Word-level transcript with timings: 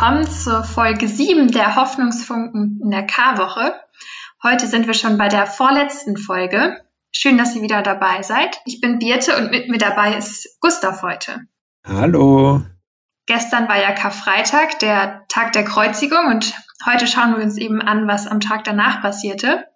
willkommen 0.00 0.30
zur 0.30 0.64
Folge 0.64 1.08
7 1.08 1.48
der 1.48 1.76
Hoffnungsfunken 1.76 2.80
in 2.82 2.90
der 2.90 3.06
K-Woche. 3.06 3.74
Heute 4.42 4.66
sind 4.66 4.86
wir 4.86 4.94
schon 4.94 5.18
bei 5.18 5.28
der 5.28 5.44
vorletzten 5.44 6.16
Folge. 6.16 6.80
Schön, 7.12 7.36
dass 7.36 7.54
ihr 7.54 7.60
wieder 7.60 7.82
dabei 7.82 8.22
seid. 8.22 8.62
Ich 8.64 8.80
bin 8.80 8.98
Birte 8.98 9.36
und 9.36 9.50
mit 9.50 9.68
mir 9.68 9.76
dabei 9.76 10.16
ist 10.16 10.58
Gustav 10.62 11.02
heute. 11.02 11.40
Hallo. 11.86 12.62
Gestern 13.26 13.68
war 13.68 13.78
ja 13.78 13.92
Karfreitag, 13.92 14.78
der 14.78 15.26
Tag 15.28 15.52
der 15.52 15.66
Kreuzigung 15.66 16.28
und 16.28 16.54
heute 16.86 17.06
schauen 17.06 17.36
wir 17.36 17.44
uns 17.44 17.58
eben 17.58 17.82
an, 17.82 18.08
was 18.08 18.26
am 18.26 18.40
Tag 18.40 18.64
danach 18.64 19.02
passierte. 19.02 19.66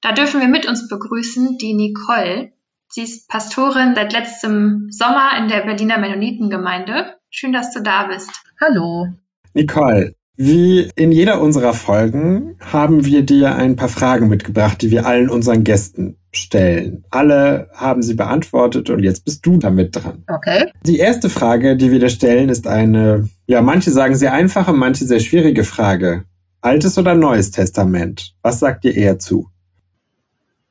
Da 0.00 0.12
dürfen 0.12 0.40
wir 0.40 0.48
mit 0.48 0.64
uns 0.64 0.88
begrüßen 0.88 1.58
die 1.58 1.74
Nicole. 1.74 2.54
Sie 2.88 3.02
ist 3.02 3.28
Pastorin 3.28 3.94
seit 3.94 4.14
letztem 4.14 4.86
Sommer 4.90 5.36
in 5.36 5.48
der 5.48 5.60
Berliner 5.66 5.98
Mennonitengemeinde. 5.98 7.18
Schön, 7.28 7.52
dass 7.52 7.74
du 7.74 7.82
da 7.82 8.04
bist. 8.04 8.30
Hallo. 8.58 9.08
Nicole, 9.54 10.14
wie 10.36 10.90
in 10.96 11.12
jeder 11.12 11.40
unserer 11.40 11.74
Folgen 11.74 12.56
haben 12.60 13.04
wir 13.04 13.22
dir 13.22 13.56
ein 13.56 13.76
paar 13.76 13.88
Fragen 13.88 14.28
mitgebracht, 14.28 14.80
die 14.80 14.90
wir 14.90 15.06
allen 15.06 15.28
unseren 15.28 15.64
Gästen 15.64 16.16
stellen. 16.32 17.04
Alle 17.10 17.68
haben 17.74 18.02
sie 18.02 18.14
beantwortet 18.14 18.88
und 18.88 19.02
jetzt 19.02 19.24
bist 19.24 19.44
du 19.44 19.58
damit 19.58 19.96
dran. 19.96 20.24
Okay. 20.28 20.72
Die 20.86 20.98
erste 20.98 21.28
Frage, 21.28 21.76
die 21.76 21.90
wir 21.90 21.98
dir 21.98 22.08
stellen, 22.08 22.48
ist 22.48 22.66
eine, 22.66 23.28
ja, 23.46 23.60
manche 23.60 23.90
sagen 23.90 24.14
sehr 24.14 24.32
einfache, 24.32 24.72
manche 24.72 25.04
sehr 25.04 25.20
schwierige 25.20 25.64
Frage. 25.64 26.24
Altes 26.62 26.96
oder 26.96 27.14
Neues 27.14 27.50
Testament? 27.50 28.34
Was 28.42 28.60
sagt 28.60 28.84
ihr 28.84 28.94
eher 28.94 29.18
zu? 29.18 29.50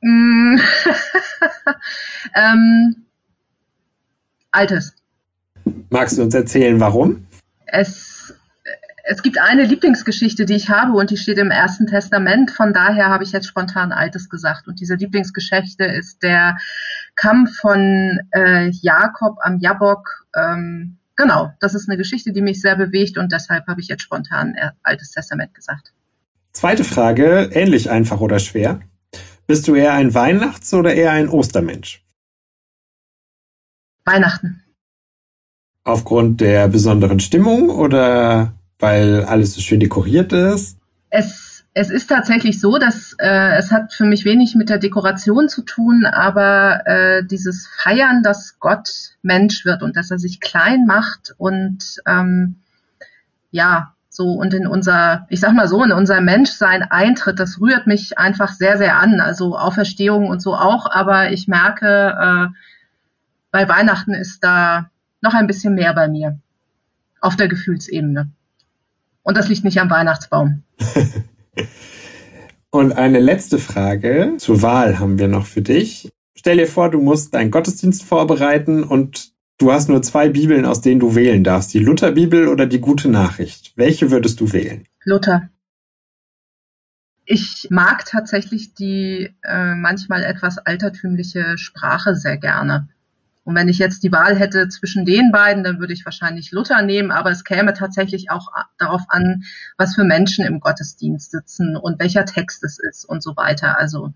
Mm. 0.00 0.56
ähm, 2.34 2.96
altes. 4.50 4.94
Magst 5.90 6.18
du 6.18 6.22
uns 6.22 6.34
erzählen, 6.34 6.80
warum? 6.80 7.26
Es, 7.66 8.09
es 9.10 9.22
gibt 9.22 9.40
eine 9.40 9.64
Lieblingsgeschichte, 9.64 10.44
die 10.44 10.54
ich 10.54 10.68
habe 10.68 10.92
und 10.92 11.10
die 11.10 11.16
steht 11.16 11.38
im 11.38 11.50
Ersten 11.50 11.88
Testament. 11.88 12.52
Von 12.52 12.72
daher 12.72 13.08
habe 13.08 13.24
ich 13.24 13.32
jetzt 13.32 13.48
spontan 13.48 13.90
Altes 13.90 14.28
gesagt. 14.28 14.68
Und 14.68 14.78
diese 14.78 14.94
Lieblingsgeschichte 14.94 15.84
ist 15.84 16.22
der 16.22 16.56
Kampf 17.16 17.56
von 17.56 18.20
äh, 18.30 18.70
Jakob 18.70 19.38
am 19.42 19.58
Jabok. 19.58 20.28
Ähm, 20.36 20.98
genau, 21.16 21.50
das 21.58 21.74
ist 21.74 21.88
eine 21.88 21.98
Geschichte, 21.98 22.30
die 22.32 22.40
mich 22.40 22.60
sehr 22.60 22.76
bewegt 22.76 23.18
und 23.18 23.32
deshalb 23.32 23.66
habe 23.66 23.80
ich 23.80 23.88
jetzt 23.88 24.02
spontan 24.02 24.54
Altes 24.84 25.10
Testament 25.10 25.54
gesagt. 25.54 25.92
Zweite 26.52 26.84
Frage, 26.84 27.50
ähnlich 27.52 27.90
einfach 27.90 28.20
oder 28.20 28.38
schwer. 28.38 28.78
Bist 29.48 29.66
du 29.66 29.74
eher 29.74 29.94
ein 29.94 30.14
Weihnachts- 30.14 30.72
oder 30.72 30.94
eher 30.94 31.10
ein 31.10 31.28
Ostermensch? 31.28 32.04
Weihnachten. 34.04 34.62
Aufgrund 35.82 36.40
der 36.40 36.68
besonderen 36.68 37.18
Stimmung 37.18 37.70
oder 37.70 38.54
weil 38.80 39.24
alles 39.24 39.54
so 39.54 39.60
schön 39.60 39.80
dekoriert 39.80 40.32
ist? 40.32 40.78
Es, 41.10 41.64
es 41.74 41.90
ist 41.90 42.08
tatsächlich 42.08 42.60
so, 42.60 42.78
dass 42.78 43.14
äh, 43.18 43.56
es 43.56 43.70
hat 43.70 43.92
für 43.92 44.04
mich 44.04 44.24
wenig 44.24 44.54
mit 44.54 44.68
der 44.68 44.78
Dekoration 44.78 45.48
zu 45.48 45.62
tun, 45.62 46.04
aber 46.04 46.86
äh, 46.86 47.24
dieses 47.24 47.68
Feiern, 47.82 48.22
dass 48.22 48.58
Gott 48.58 48.88
Mensch 49.22 49.64
wird 49.64 49.82
und 49.82 49.96
dass 49.96 50.10
er 50.10 50.18
sich 50.18 50.40
klein 50.40 50.86
macht 50.86 51.34
und 51.38 52.00
ähm, 52.06 52.56
ja, 53.50 53.94
so 54.08 54.32
und 54.32 54.52
in 54.54 54.66
unser, 54.66 55.26
ich 55.28 55.40
sag 55.40 55.52
mal 55.52 55.68
so, 55.68 55.84
in 55.84 55.92
unser 55.92 56.20
Menschsein 56.20 56.82
eintritt, 56.82 57.38
das 57.38 57.60
rührt 57.60 57.86
mich 57.86 58.18
einfach 58.18 58.52
sehr, 58.52 58.76
sehr 58.76 58.98
an. 58.98 59.20
Also 59.20 59.56
Auferstehung 59.56 60.28
und 60.28 60.42
so 60.42 60.54
auch, 60.54 60.90
aber 60.90 61.30
ich 61.30 61.46
merke, 61.46 62.16
äh, 62.20 62.56
bei 63.52 63.68
Weihnachten 63.68 64.14
ist 64.14 64.42
da 64.42 64.90
noch 65.20 65.34
ein 65.34 65.46
bisschen 65.46 65.74
mehr 65.74 65.94
bei 65.94 66.08
mir 66.08 66.38
auf 67.20 67.36
der 67.36 67.48
Gefühlsebene. 67.48 68.30
Und 69.30 69.36
das 69.36 69.48
liegt 69.48 69.62
nicht 69.62 69.78
am 69.78 69.90
Weihnachtsbaum. 69.90 70.64
Und 72.72 72.90
eine 72.94 73.20
letzte 73.20 73.60
Frage 73.60 74.34
zur 74.38 74.60
Wahl 74.60 74.98
haben 74.98 75.20
wir 75.20 75.28
noch 75.28 75.46
für 75.46 75.62
dich. 75.62 76.10
Stell 76.36 76.56
dir 76.56 76.66
vor, 76.66 76.90
du 76.90 77.00
musst 77.00 77.36
einen 77.36 77.52
Gottesdienst 77.52 78.02
vorbereiten 78.02 78.82
und 78.82 79.30
du 79.58 79.70
hast 79.70 79.88
nur 79.88 80.02
zwei 80.02 80.30
Bibeln, 80.30 80.66
aus 80.66 80.80
denen 80.80 80.98
du 80.98 81.14
wählen 81.14 81.44
darfst. 81.44 81.72
Die 81.72 81.78
Lutherbibel 81.78 82.48
oder 82.48 82.66
die 82.66 82.80
gute 82.80 83.08
Nachricht. 83.08 83.72
Welche 83.76 84.10
würdest 84.10 84.40
du 84.40 84.52
wählen? 84.52 84.88
Luther. 85.04 85.48
Ich 87.24 87.68
mag 87.70 88.06
tatsächlich 88.06 88.74
die 88.74 89.32
äh, 89.44 89.74
manchmal 89.76 90.24
etwas 90.24 90.58
altertümliche 90.58 91.56
Sprache 91.56 92.16
sehr 92.16 92.36
gerne. 92.36 92.88
Und 93.44 93.54
wenn 93.54 93.68
ich 93.68 93.78
jetzt 93.78 94.02
die 94.02 94.12
Wahl 94.12 94.36
hätte 94.36 94.68
zwischen 94.68 95.04
den 95.04 95.32
beiden, 95.32 95.64
dann 95.64 95.80
würde 95.80 95.92
ich 95.92 96.04
wahrscheinlich 96.04 96.52
Luther 96.52 96.82
nehmen, 96.82 97.10
aber 97.10 97.30
es 97.30 97.44
käme 97.44 97.72
tatsächlich 97.72 98.30
auch 98.30 98.48
darauf 98.78 99.02
an, 99.08 99.44
was 99.78 99.94
für 99.94 100.04
Menschen 100.04 100.44
im 100.44 100.60
Gottesdienst 100.60 101.30
sitzen 101.30 101.76
und 101.76 101.98
welcher 101.98 102.26
Text 102.26 102.62
es 102.64 102.78
ist 102.78 103.04
und 103.04 103.22
so 103.22 103.36
weiter. 103.36 103.78
Also 103.78 104.12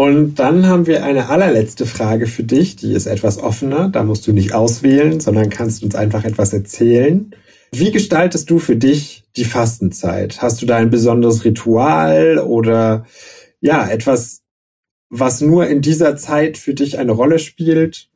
und 0.00 0.36
dann 0.36 0.66
haben 0.66 0.86
wir 0.86 1.04
eine 1.04 1.28
allerletzte 1.28 1.84
Frage 1.84 2.26
für 2.26 2.42
dich, 2.42 2.76
die 2.76 2.94
ist 2.94 3.04
etwas 3.06 3.38
offener. 3.38 3.90
Da 3.90 4.02
musst 4.02 4.26
du 4.26 4.32
nicht 4.32 4.54
auswählen, 4.54 5.20
sondern 5.20 5.50
kannst 5.50 5.82
uns 5.82 5.94
einfach 5.94 6.24
etwas 6.24 6.54
erzählen. 6.54 7.34
Wie 7.72 7.90
gestaltest 7.90 8.48
du 8.48 8.58
für 8.58 8.76
dich 8.76 9.24
die 9.36 9.44
Fastenzeit? 9.44 10.40
Hast 10.40 10.62
du 10.62 10.66
da 10.66 10.76
ein 10.76 10.90
besonderes 10.90 11.44
Ritual 11.44 12.38
oder 12.38 13.04
ja, 13.60 13.88
etwas, 13.88 14.40
was 15.10 15.40
nur 15.40 15.66
in 15.66 15.82
dieser 15.82 16.16
Zeit 16.16 16.56
für 16.56 16.72
dich 16.72 16.98
eine 16.98 17.12
Rolle 17.12 17.38
spielt? 17.38 18.09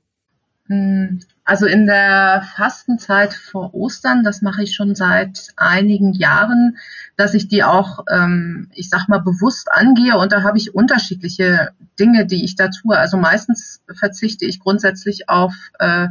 Hm, 0.68 1.20
also 1.44 1.66
in 1.66 1.86
der 1.86 2.42
Fastenzeit 2.56 3.34
vor 3.34 3.74
Ostern, 3.74 4.24
das 4.24 4.40
mache 4.40 4.62
ich 4.62 4.74
schon 4.74 4.94
seit 4.94 5.48
einigen 5.56 6.14
Jahren, 6.14 6.78
dass 7.16 7.34
ich 7.34 7.48
die 7.48 7.62
auch, 7.62 8.04
ähm, 8.10 8.70
ich 8.72 8.88
sag 8.88 9.08
mal, 9.08 9.18
bewusst 9.18 9.70
angehe 9.70 10.16
und 10.16 10.32
da 10.32 10.42
habe 10.42 10.56
ich 10.56 10.74
unterschiedliche 10.74 11.72
Dinge, 11.98 12.24
die 12.24 12.44
ich 12.44 12.56
da 12.56 12.68
tue. 12.68 12.96
Also 12.96 13.18
meistens 13.18 13.82
verzichte 13.94 14.46
ich 14.46 14.58
grundsätzlich 14.58 15.28
auf 15.28 15.54
äh, 15.78 16.08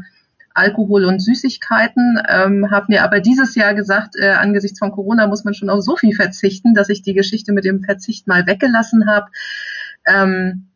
Alkohol 0.54 1.06
und 1.06 1.20
Süßigkeiten, 1.20 2.22
ähm, 2.30 2.70
habe 2.70 2.86
mir 2.90 3.04
aber 3.04 3.22
dieses 3.22 3.56
Jahr 3.56 3.74
gesagt, 3.74 4.16
äh, 4.16 4.34
angesichts 4.34 4.78
von 4.78 4.92
Corona 4.92 5.26
muss 5.26 5.44
man 5.44 5.56
schon 5.56 5.72
auf 5.72 5.82
so 5.82 5.96
viel 5.96 6.14
verzichten, 6.14 6.76
dass 6.76 6.90
ich 6.90 7.02
die 7.02 7.16
Geschichte 7.16 7.54
mit 7.54 7.66
dem 7.66 7.84
Verzicht 7.84 8.28
mal 8.28 8.46
weggelassen 8.46 9.08
habe. 9.08 9.32
Ähm, 10.06 10.68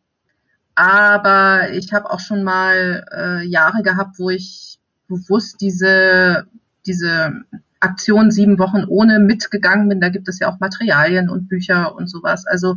aber 0.78 1.72
ich 1.72 1.92
habe 1.92 2.08
auch 2.08 2.20
schon 2.20 2.44
mal 2.44 3.04
äh, 3.12 3.44
Jahre 3.44 3.82
gehabt, 3.82 4.20
wo 4.20 4.30
ich 4.30 4.78
bewusst 5.08 5.60
diese, 5.60 6.46
diese 6.86 7.32
Aktion 7.80 8.30
sieben 8.30 8.60
Wochen 8.60 8.84
ohne 8.86 9.18
mitgegangen 9.18 9.88
bin. 9.88 10.00
Da 10.00 10.08
gibt 10.08 10.28
es 10.28 10.38
ja 10.38 10.48
auch 10.48 10.60
Materialien 10.60 11.30
und 11.30 11.48
Bücher 11.48 11.96
und 11.96 12.08
sowas. 12.08 12.46
Also 12.46 12.76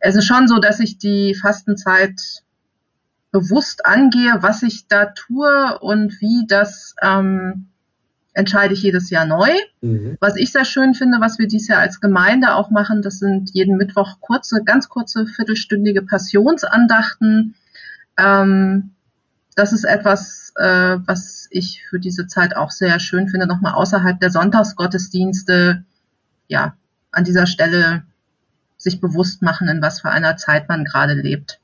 es 0.00 0.16
ist 0.16 0.26
schon 0.26 0.48
so, 0.48 0.58
dass 0.58 0.80
ich 0.80 0.98
die 0.98 1.34
Fastenzeit 1.34 2.20
bewusst 3.30 3.86
angehe, 3.86 4.42
was 4.42 4.62
ich 4.62 4.86
da 4.86 5.06
tue 5.06 5.78
und 5.78 6.20
wie 6.20 6.46
das 6.46 6.94
ähm, 7.00 7.69
entscheide 8.40 8.74
ich 8.74 8.82
jedes 8.82 9.10
Jahr 9.10 9.26
neu. 9.26 9.50
Mhm. 9.82 10.16
Was 10.18 10.36
ich 10.36 10.50
sehr 10.50 10.64
schön 10.64 10.94
finde, 10.94 11.20
was 11.20 11.38
wir 11.38 11.46
dieses 11.46 11.68
Jahr 11.68 11.80
als 11.80 12.00
Gemeinde 12.00 12.54
auch 12.54 12.70
machen, 12.70 13.02
das 13.02 13.18
sind 13.18 13.50
jeden 13.52 13.76
Mittwoch 13.76 14.20
kurze, 14.20 14.64
ganz 14.64 14.88
kurze, 14.88 15.26
viertelstündige 15.26 16.02
Passionsandachten. 16.02 17.54
Ähm, 18.16 18.90
das 19.54 19.72
ist 19.72 19.84
etwas, 19.84 20.52
äh, 20.56 20.96
was 21.04 21.48
ich 21.50 21.84
für 21.88 22.00
diese 22.00 22.26
Zeit 22.26 22.56
auch 22.56 22.70
sehr 22.70 22.98
schön 22.98 23.28
finde, 23.28 23.46
nochmal 23.46 23.74
außerhalb 23.74 24.18
der 24.18 24.30
Sonntagsgottesdienste, 24.30 25.84
ja, 26.48 26.74
an 27.12 27.24
dieser 27.24 27.46
Stelle 27.46 28.02
sich 28.78 29.00
bewusst 29.00 29.42
machen, 29.42 29.68
in 29.68 29.82
was 29.82 30.00
für 30.00 30.10
einer 30.10 30.36
Zeit 30.38 30.68
man 30.68 30.84
gerade 30.84 31.14
lebt. 31.14 31.60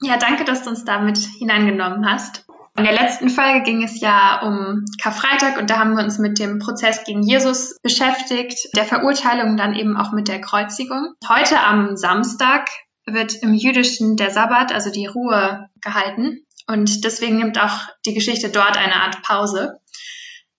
Ja, 0.00 0.16
danke, 0.16 0.44
dass 0.44 0.62
du 0.62 0.70
uns 0.70 0.84
damit 0.84 1.18
hineingenommen 1.18 2.06
hast. 2.06 2.46
In 2.76 2.82
der 2.82 2.92
letzten 2.92 3.30
Folge 3.30 3.62
ging 3.62 3.84
es 3.84 4.00
ja 4.00 4.42
um 4.42 4.84
Karfreitag 5.00 5.58
und 5.58 5.70
da 5.70 5.78
haben 5.78 5.96
wir 5.96 6.02
uns 6.02 6.18
mit 6.18 6.40
dem 6.40 6.58
Prozess 6.58 7.04
gegen 7.04 7.22
Jesus 7.22 7.78
beschäftigt, 7.82 8.58
der 8.74 8.84
Verurteilung 8.84 9.56
dann 9.56 9.74
eben 9.74 9.96
auch 9.96 10.10
mit 10.10 10.26
der 10.26 10.40
Kreuzigung. 10.40 11.14
Heute 11.28 11.60
am 11.60 11.96
Samstag 11.96 12.68
wird 13.06 13.34
im 13.42 13.54
Jüdischen 13.54 14.16
der 14.16 14.32
Sabbat, 14.32 14.72
also 14.72 14.90
die 14.90 15.06
Ruhe, 15.06 15.68
gehalten 15.80 16.44
und 16.66 17.04
deswegen 17.04 17.36
nimmt 17.36 17.60
auch 17.60 17.88
die 18.06 18.14
Geschichte 18.14 18.48
dort 18.48 18.76
eine 18.76 18.96
Art 18.96 19.22
Pause. 19.22 19.78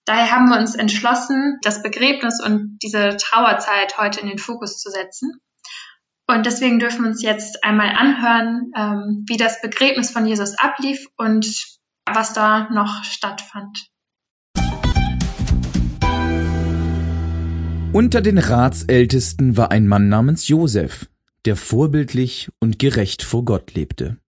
Daher 0.06 0.30
haben 0.30 0.48
wir 0.48 0.58
uns 0.58 0.74
entschlossen, 0.74 1.58
das 1.62 1.82
Begräbnis 1.82 2.40
und 2.42 2.78
diese 2.82 3.18
Trauerzeit 3.18 3.98
heute 3.98 4.20
in 4.20 4.28
den 4.28 4.38
Fokus 4.38 4.78
zu 4.78 4.90
setzen. 4.90 5.40
Und 6.28 6.46
deswegen 6.46 6.78
dürfen 6.78 7.02
wir 7.02 7.10
uns 7.10 7.22
jetzt 7.22 7.62
einmal 7.62 7.90
anhören, 7.90 8.72
ähm, 8.74 9.24
wie 9.28 9.36
das 9.36 9.60
Begräbnis 9.60 10.10
von 10.10 10.26
Jesus 10.26 10.56
ablief 10.58 11.06
und 11.16 11.75
was 12.06 12.32
da 12.32 12.68
noch 12.70 13.04
stattfand. 13.04 13.90
Unter 17.92 18.20
den 18.20 18.38
Ratsältesten 18.38 19.56
war 19.56 19.70
ein 19.70 19.88
Mann 19.88 20.08
namens 20.08 20.48
Josef, 20.48 21.08
der 21.46 21.56
vorbildlich 21.56 22.50
und 22.60 22.78
gerecht 22.78 23.22
vor 23.22 23.44
Gott 23.44 23.74
lebte. 23.74 24.18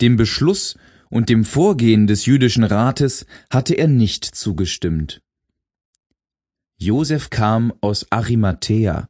Dem 0.00 0.16
Beschluss 0.16 0.76
und 1.10 1.28
dem 1.28 1.44
Vorgehen 1.44 2.06
des 2.06 2.26
jüdischen 2.26 2.64
Rates 2.64 3.26
hatte 3.50 3.74
er 3.74 3.86
nicht 3.86 4.24
zugestimmt. 4.24 5.22
Josef 6.76 7.30
kam 7.30 7.72
aus 7.80 8.10
Arimathea, 8.10 9.08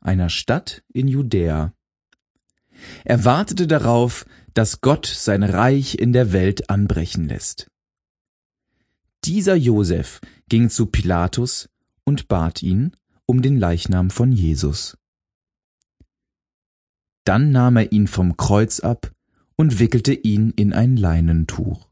einer 0.00 0.28
Stadt 0.28 0.82
in 0.92 1.08
Judäa. 1.08 1.72
Er 3.04 3.24
wartete 3.24 3.66
darauf, 3.66 4.26
dass 4.54 4.80
Gott 4.80 5.06
sein 5.06 5.42
Reich 5.42 5.96
in 5.96 6.12
der 6.12 6.32
Welt 6.32 6.70
anbrechen 6.70 7.28
lässt. 7.28 7.68
Dieser 9.24 9.56
Josef 9.56 10.20
ging 10.48 10.70
zu 10.70 10.86
Pilatus 10.86 11.68
und 12.04 12.28
bat 12.28 12.62
ihn 12.62 12.96
um 13.26 13.42
den 13.42 13.58
Leichnam 13.58 14.10
von 14.10 14.32
Jesus. 14.32 14.96
Dann 17.24 17.52
nahm 17.52 17.76
er 17.76 17.92
ihn 17.92 18.06
vom 18.06 18.36
Kreuz 18.36 18.80
ab 18.80 19.12
und 19.56 19.78
wickelte 19.78 20.12
ihn 20.12 20.52
in 20.56 20.72
ein 20.72 20.96
Leinentuch. 20.96 21.88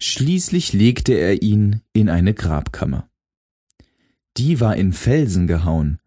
Schließlich 0.00 0.72
legte 0.72 1.12
er 1.12 1.42
ihn 1.42 1.82
in 1.92 2.08
eine 2.08 2.34
Grabkammer. 2.34 3.08
Die 4.36 4.60
war 4.60 4.76
in 4.76 4.92
Felsen 4.92 5.46
gehauen, 5.46 5.98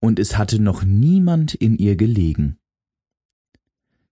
und 0.00 0.18
es 0.18 0.38
hatte 0.38 0.58
noch 0.58 0.82
niemand 0.82 1.54
in 1.54 1.76
ihr 1.76 1.96
gelegen. 1.96 2.58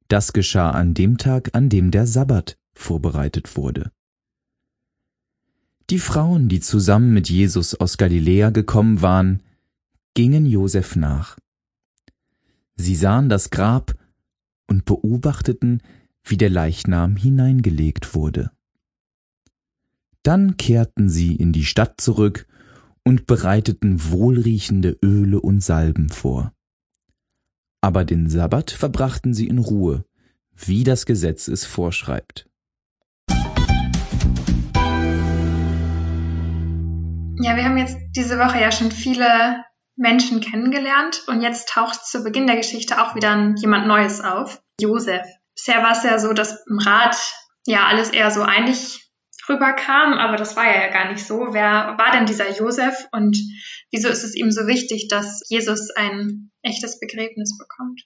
Das 0.08 0.32
geschah 0.32 0.70
an 0.70 0.94
dem 0.94 1.18
Tag, 1.18 1.50
an 1.54 1.68
dem 1.68 1.90
der 1.90 2.06
Sabbat 2.06 2.58
vorbereitet 2.74 3.56
wurde. 3.56 3.90
Die 5.90 5.98
Frauen, 5.98 6.48
die 6.48 6.60
zusammen 6.60 7.12
mit 7.12 7.28
Jesus 7.28 7.74
aus 7.74 7.98
Galiläa 7.98 8.50
gekommen 8.50 9.02
waren, 9.02 9.42
gingen 10.14 10.46
Josef 10.46 10.96
nach. 10.96 11.38
Sie 12.76 12.96
sahen 12.96 13.28
das 13.28 13.50
Grab 13.50 13.94
und 14.66 14.84
beobachteten, 14.84 15.82
wie 16.24 16.36
der 16.36 16.50
Leichnam 16.50 17.16
hineingelegt 17.16 18.14
wurde. 18.14 18.50
Dann 20.22 20.56
kehrten 20.56 21.10
sie 21.10 21.36
in 21.36 21.52
die 21.52 21.66
Stadt 21.66 22.00
zurück 22.00 22.46
und 23.04 23.26
bereiteten 23.26 24.10
wohlriechende 24.10 24.96
Öle 25.02 25.40
und 25.40 25.62
Salben 25.62 26.08
vor. 26.08 26.52
Aber 27.84 28.06
den 28.06 28.30
Sabbat 28.30 28.70
verbrachten 28.70 29.34
sie 29.34 29.46
in 29.46 29.58
Ruhe, 29.58 30.06
wie 30.56 30.84
das 30.84 31.04
Gesetz 31.04 31.48
es 31.48 31.66
vorschreibt. 31.66 32.48
Ja, 37.42 37.56
wir 37.56 37.64
haben 37.64 37.76
jetzt 37.76 37.98
diese 38.16 38.38
Woche 38.38 38.58
ja 38.58 38.72
schon 38.72 38.90
viele 38.90 39.62
Menschen 39.96 40.40
kennengelernt 40.40 41.24
und 41.26 41.42
jetzt 41.42 41.68
taucht 41.68 42.06
zu 42.06 42.24
Beginn 42.24 42.46
der 42.46 42.56
Geschichte 42.56 43.02
auch 43.02 43.16
wieder 43.16 43.52
jemand 43.58 43.86
Neues 43.86 44.22
auf, 44.22 44.62
Josef. 44.80 45.26
Bisher 45.54 45.82
war 45.82 45.92
es 45.92 46.04
ja 46.04 46.18
so, 46.18 46.32
dass 46.32 46.64
im 46.66 46.78
Rat 46.78 47.18
ja 47.66 47.86
alles 47.86 48.08
eher 48.08 48.30
so 48.30 48.40
einig 48.40 49.03
rüberkam, 49.48 50.14
aber 50.14 50.36
das 50.36 50.56
war 50.56 50.64
ja 50.64 50.90
gar 50.90 51.10
nicht 51.10 51.26
so. 51.26 51.48
Wer 51.52 51.94
war 51.98 52.12
denn 52.12 52.26
dieser 52.26 52.50
Josef 52.50 53.06
und 53.12 53.36
wieso 53.90 54.08
ist 54.08 54.24
es 54.24 54.34
ihm 54.34 54.50
so 54.50 54.66
wichtig, 54.66 55.08
dass 55.08 55.42
Jesus 55.48 55.90
ein 55.90 56.50
echtes 56.62 56.98
Begräbnis 57.00 57.56
bekommt? 57.58 58.02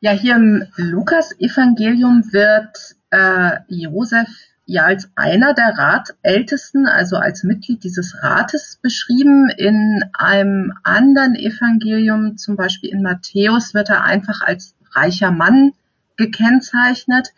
Ja, 0.00 0.12
hier 0.12 0.36
im 0.36 0.66
Lukas-Evangelium 0.76 2.32
wird 2.32 2.96
äh, 3.10 3.60
Josef 3.68 4.28
ja 4.66 4.84
als 4.84 5.10
einer 5.14 5.54
der 5.54 5.76
Ratältesten, 5.76 6.86
also 6.86 7.16
als 7.16 7.42
Mitglied 7.42 7.84
dieses 7.84 8.22
Rates 8.22 8.78
beschrieben. 8.82 9.50
In 9.50 10.02
einem 10.14 10.74
anderen 10.82 11.34
Evangelium, 11.34 12.36
zum 12.36 12.56
Beispiel 12.56 12.90
in 12.90 13.02
Matthäus, 13.02 13.74
wird 13.74 13.90
er 13.90 14.04
einfach 14.04 14.40
als 14.42 14.74
reicher 14.92 15.30
Mann 15.30 15.72
gekennzeichnet 16.16 17.32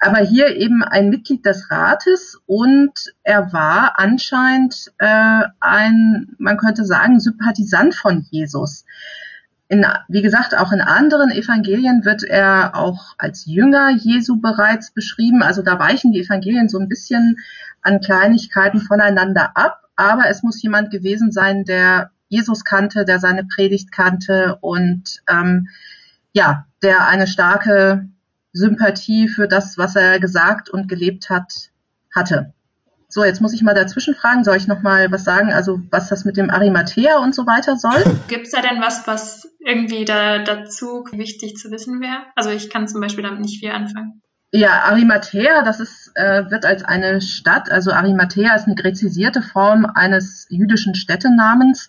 aber 0.00 0.18
hier 0.18 0.56
eben 0.56 0.82
ein 0.82 1.10
Mitglied 1.10 1.44
des 1.44 1.70
Rates 1.70 2.40
und 2.46 2.92
er 3.22 3.52
war 3.52 3.98
anscheinend 3.98 4.90
äh, 4.98 5.42
ein, 5.60 6.34
man 6.38 6.56
könnte 6.56 6.86
sagen, 6.86 7.20
Sympathisant 7.20 7.94
von 7.94 8.26
Jesus. 8.30 8.86
In, 9.68 9.84
wie 10.08 10.22
gesagt, 10.22 10.56
auch 10.56 10.72
in 10.72 10.80
anderen 10.80 11.30
Evangelien 11.30 12.04
wird 12.06 12.24
er 12.24 12.74
auch 12.74 13.14
als 13.18 13.44
Jünger 13.44 13.90
Jesu 13.90 14.40
bereits 14.40 14.90
beschrieben. 14.90 15.42
Also 15.42 15.62
da 15.62 15.78
weichen 15.78 16.12
die 16.12 16.22
Evangelien 16.22 16.68
so 16.68 16.78
ein 16.78 16.88
bisschen 16.88 17.36
an 17.82 18.00
Kleinigkeiten 18.00 18.80
voneinander 18.80 19.56
ab. 19.56 19.82
Aber 19.96 20.28
es 20.28 20.42
muss 20.42 20.62
jemand 20.62 20.90
gewesen 20.90 21.30
sein, 21.30 21.64
der 21.64 22.10
Jesus 22.28 22.64
kannte, 22.64 23.04
der 23.04 23.20
seine 23.20 23.44
Predigt 23.44 23.92
kannte 23.92 24.56
und 24.60 25.22
ähm, 25.28 25.68
ja, 26.32 26.64
der 26.82 27.06
eine 27.06 27.26
starke 27.26 28.08
Sympathie 28.52 29.28
für 29.28 29.48
das, 29.48 29.78
was 29.78 29.96
er 29.96 30.20
gesagt 30.20 30.70
und 30.70 30.88
gelebt 30.88 31.30
hat, 31.30 31.70
hatte. 32.14 32.52
So, 33.12 33.24
jetzt 33.24 33.40
muss 33.40 33.52
ich 33.52 33.62
mal 33.62 33.74
dazwischen 33.74 34.14
fragen, 34.14 34.44
soll 34.44 34.56
ich 34.56 34.68
noch 34.68 34.82
mal 34.82 35.10
was 35.10 35.24
sagen, 35.24 35.52
also 35.52 35.80
was 35.90 36.08
das 36.08 36.24
mit 36.24 36.36
dem 36.36 36.48
Arimathea 36.48 37.18
und 37.18 37.34
so 37.34 37.44
weiter 37.44 37.76
soll? 37.76 38.04
Gibt 38.28 38.46
es 38.46 38.52
da 38.52 38.62
denn 38.62 38.80
was, 38.80 39.06
was 39.08 39.48
irgendwie 39.58 40.04
da 40.04 40.38
dazu 40.44 41.04
wichtig 41.10 41.56
zu 41.56 41.72
wissen 41.72 42.00
wäre? 42.00 42.22
Also 42.36 42.50
ich 42.50 42.70
kann 42.70 42.86
zum 42.86 43.00
Beispiel 43.00 43.24
damit 43.24 43.40
nicht 43.40 43.58
viel 43.58 43.72
anfangen. 43.72 44.22
Ja, 44.52 44.84
Arimathea, 44.84 45.62
das 45.62 45.80
ist, 45.80 46.12
äh, 46.14 46.50
wird 46.50 46.64
als 46.64 46.84
eine 46.84 47.20
Stadt, 47.20 47.70
also 47.70 47.92
Arimathea 47.92 48.54
ist 48.54 48.66
eine 48.66 48.76
gräzisierte 48.76 49.42
Form 49.42 49.86
eines 49.86 50.46
jüdischen 50.48 50.94
Städtenamens. 50.94 51.88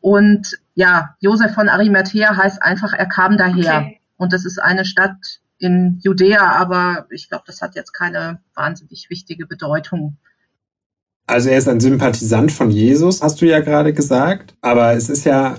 Und 0.00 0.58
ja, 0.74 1.16
Josef 1.20 1.54
von 1.54 1.68
Arimathea 1.68 2.36
heißt 2.36 2.62
einfach, 2.62 2.92
er 2.92 3.06
kam 3.06 3.36
daher. 3.36 3.78
Okay. 3.78 4.00
Und 4.16 4.32
das 4.32 4.44
ist 4.44 4.60
eine 4.60 4.84
Stadt 4.84 5.40
in 5.62 6.00
Judäa, 6.02 6.56
aber 6.56 7.06
ich 7.10 7.28
glaube, 7.28 7.44
das 7.46 7.62
hat 7.62 7.76
jetzt 7.76 7.92
keine 7.92 8.40
wahnsinnig 8.54 9.08
wichtige 9.10 9.46
Bedeutung. 9.46 10.16
Also 11.26 11.50
er 11.50 11.58
ist 11.58 11.68
ein 11.68 11.80
Sympathisant 11.80 12.50
von 12.50 12.70
Jesus, 12.70 13.22
hast 13.22 13.40
du 13.40 13.46
ja 13.46 13.60
gerade 13.60 13.92
gesagt, 13.92 14.56
aber 14.60 14.94
es 14.94 15.08
ist 15.08 15.24
ja 15.24 15.56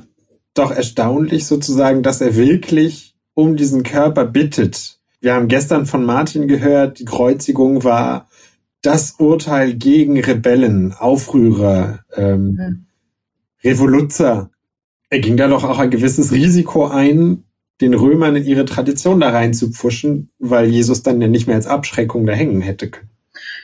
doch 0.54 0.72
erstaunlich 0.72 1.48
sozusagen, 1.48 2.04
dass 2.04 2.20
er 2.20 2.36
wirklich 2.36 3.16
um 3.34 3.56
diesen 3.56 3.84
Körper 3.84 4.26
bittet. 4.26 5.00
Wir 5.22 5.36
haben 5.36 5.48
gestern 5.48 5.86
von 5.86 6.06
Martin 6.06 6.50
gehört, 6.50 7.00
die 7.00 7.06
Kreuzigung 7.06 7.86
war 7.86 8.28
das 8.82 9.16
Urteil 9.20 9.74
gegen 9.74 10.20
Rebellen, 10.20 10.92
Aufrührer, 10.92 12.00
ähm, 12.14 12.46
mhm. 12.52 12.86
Revoluzer. 13.64 14.50
Er 15.10 15.20
ging 15.20 15.38
da 15.38 15.48
doch 15.48 15.64
auch 15.64 15.80
ein 15.80 15.92
gewisses 15.92 16.34
Risiko 16.34 16.88
ein, 16.88 17.46
den 17.82 17.94
Römern 17.94 18.36
in 18.36 18.46
ihre 18.46 18.66
Tradition 18.66 19.20
da 19.20 19.30
reinzupfuschen, 19.30 20.32
weil 20.40 20.68
Jesus 20.68 21.04
dann 21.04 21.22
ja 21.22 21.28
nicht 21.28 21.48
mehr 21.48 21.56
als 21.56 21.68
Abschreckung 21.68 22.26
da 22.26 22.34
hängen 22.34 22.62
hätte 22.62 22.90
können. 22.90 23.10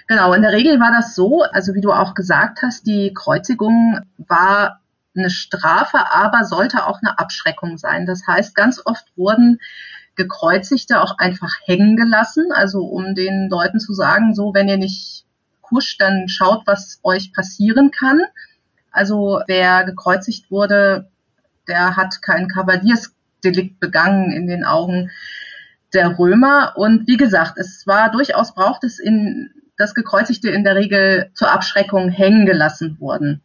Genau, 0.07 0.33
in 0.33 0.41
der 0.41 0.51
Regel 0.51 0.79
war 0.79 0.91
das 0.91 1.13
so, 1.13 1.43
also 1.43 1.75
wie 1.75 1.81
du 1.81 1.91
auch 1.91 2.15
gesagt 2.15 2.63
hast, 2.63 2.87
die 2.87 3.13
Kreuzigung 3.13 3.99
war 4.17 4.79
eine 5.15 5.29
Strafe, 5.29 6.11
aber 6.11 6.45
sollte 6.45 6.85
auch 6.85 6.99
eine 7.01 7.19
Abschreckung 7.19 7.77
sein. 7.77 8.05
Das 8.05 8.25
heißt, 8.25 8.55
ganz 8.55 8.81
oft 8.83 9.05
wurden 9.15 9.59
Gekreuzigte 10.15 11.01
auch 11.01 11.17
einfach 11.17 11.55
hängen 11.65 11.95
gelassen, 11.95 12.51
also 12.51 12.81
um 12.81 13.15
den 13.15 13.49
Leuten 13.49 13.79
zu 13.79 13.93
sagen, 13.93 14.33
so, 14.33 14.53
wenn 14.53 14.67
ihr 14.67 14.77
nicht 14.77 15.25
kuscht, 15.61 16.01
dann 16.01 16.27
schaut, 16.27 16.63
was 16.65 16.99
euch 17.03 17.31
passieren 17.31 17.91
kann. 17.91 18.19
Also 18.91 19.41
wer 19.47 19.85
gekreuzigt 19.85 20.49
wurde, 20.49 21.09
der 21.67 21.95
hat 21.95 22.21
kein 22.21 22.47
Kavaliers 22.47 23.13
Delikt 23.43 23.79
begangen 23.79 24.31
in 24.31 24.47
den 24.47 24.63
Augen 24.63 25.11
der 25.93 26.17
Römer. 26.17 26.73
Und 26.75 27.07
wie 27.07 27.17
gesagt, 27.17 27.57
es 27.57 27.85
war 27.87 28.11
durchaus 28.11 28.53
braucht 28.53 28.83
es 28.83 28.99
in, 28.99 29.49
dass 29.77 29.95
Gekreuzigte 29.95 30.49
in 30.49 30.63
der 30.63 30.75
Regel 30.75 31.29
zur 31.33 31.51
Abschreckung 31.51 32.09
hängen 32.09 32.45
gelassen 32.45 32.97
wurden. 32.99 33.41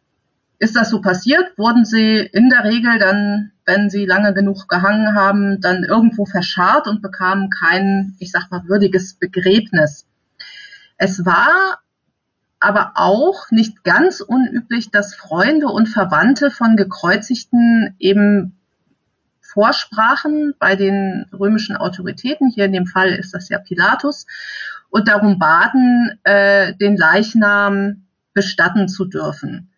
Ist 0.57 0.75
das 0.75 0.89
so 0.89 1.01
passiert, 1.01 1.57
wurden 1.57 1.83
sie 1.83 2.17
in 2.17 2.49
der 2.49 2.63
Regel 2.63 2.97
dann, 2.97 3.51
wenn 3.65 3.89
sie 3.89 4.05
lange 4.05 4.33
genug 4.33 4.69
gehangen 4.69 5.13
haben, 5.13 5.59
dann 5.59 5.83
irgendwo 5.83 6.25
verscharrt 6.25 6.87
und 6.87 7.01
bekamen 7.01 7.49
kein, 7.49 8.15
ich 8.19 8.31
sag 8.31 8.49
mal, 8.51 8.63
würdiges 8.67 9.15
Begräbnis. 9.15 10.07
Es 10.97 11.25
war 11.25 11.79
aber 12.61 12.93
auch 12.95 13.51
nicht 13.51 13.83
ganz 13.83 14.21
unüblich, 14.21 14.91
dass 14.91 15.13
Freunde 15.13 15.67
und 15.67 15.87
Verwandte 15.87 16.51
von 16.51 16.77
Gekreuzigten 16.77 17.95
eben 17.99 18.57
vorsprachen 19.55 20.53
bei 20.59 20.75
den 20.75 21.25
römischen 21.31 21.77
Autoritäten, 21.77 22.49
hier 22.49 22.65
in 22.65 22.73
dem 22.73 22.87
Fall 22.87 23.09
ist 23.09 23.33
das 23.33 23.47
ja 23.47 23.57
Pilatus, 23.57 24.27
und 24.89 25.07
darum 25.07 25.39
baten, 25.39 26.19
äh, 26.23 26.75
den 26.75 26.97
Leichnam 26.97 28.03
bestatten 28.33 28.89
zu 28.89 29.05
dürfen. 29.05 29.69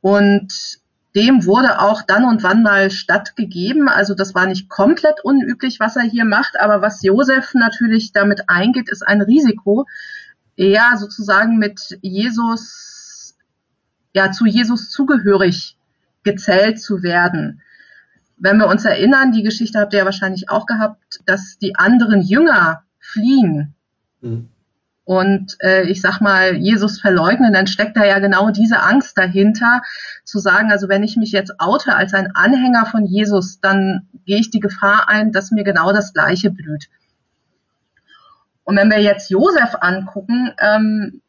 Und 0.00 0.78
dem 1.14 1.44
wurde 1.44 1.78
auch 1.78 2.00
dann 2.00 2.24
und 2.24 2.42
wann 2.42 2.62
mal 2.62 2.90
stattgegeben. 2.90 3.88
Also 3.88 4.14
das 4.14 4.34
war 4.34 4.46
nicht 4.46 4.70
komplett 4.70 5.22
unüblich, 5.22 5.78
was 5.78 5.96
er 5.96 6.04
hier 6.04 6.24
macht, 6.24 6.58
aber 6.58 6.80
was 6.80 7.02
Josef 7.02 7.52
natürlich 7.52 8.12
damit 8.12 8.48
eingeht, 8.48 8.88
ist 8.88 9.06
ein 9.06 9.20
Risiko, 9.20 9.86
eher 10.56 10.96
sozusagen 10.96 11.58
mit 11.58 11.98
Jesus, 12.00 13.36
ja, 14.14 14.32
zu 14.32 14.46
Jesus 14.46 14.90
zugehörig 14.90 15.76
gezählt 16.22 16.80
zu 16.80 17.02
werden 17.02 17.60
wenn 18.42 18.58
wir 18.58 18.66
uns 18.66 18.84
erinnern, 18.84 19.30
die 19.30 19.44
Geschichte 19.44 19.78
habt 19.78 19.92
ihr 19.92 20.00
ja 20.00 20.04
wahrscheinlich 20.04 20.50
auch 20.50 20.66
gehabt, 20.66 21.20
dass 21.26 21.58
die 21.58 21.76
anderen 21.76 22.20
Jünger 22.20 22.82
fliehen. 22.98 23.74
Mhm. 24.20 24.48
und 25.04 25.56
äh, 25.60 25.82
ich 25.82 26.00
sag 26.00 26.20
mal, 26.20 26.54
Jesus 26.54 27.00
verleugnen, 27.00 27.52
dann 27.52 27.66
steckt 27.66 27.96
da 27.96 28.04
ja 28.04 28.20
genau 28.20 28.50
diese 28.50 28.80
Angst 28.80 29.18
dahinter, 29.18 29.82
zu 30.24 30.38
sagen, 30.38 30.70
also 30.70 30.88
wenn 30.88 31.02
ich 31.02 31.16
mich 31.16 31.32
jetzt 31.32 31.54
oute 31.58 31.96
als 31.96 32.14
ein 32.14 32.36
Anhänger 32.36 32.86
von 32.86 33.04
Jesus, 33.04 33.60
dann 33.60 34.08
gehe 34.26 34.38
ich 34.38 34.50
die 34.50 34.60
Gefahr 34.60 35.08
ein, 35.08 35.32
dass 35.32 35.50
mir 35.50 35.64
genau 35.64 35.92
das 35.92 36.12
Gleiche 36.12 36.52
blüht. 36.52 36.88
Und 38.62 38.76
wenn 38.76 38.90
wir 38.90 39.00
jetzt 39.00 39.28
Josef 39.28 39.74
angucken, 39.80 40.52
ähm, 40.58 41.20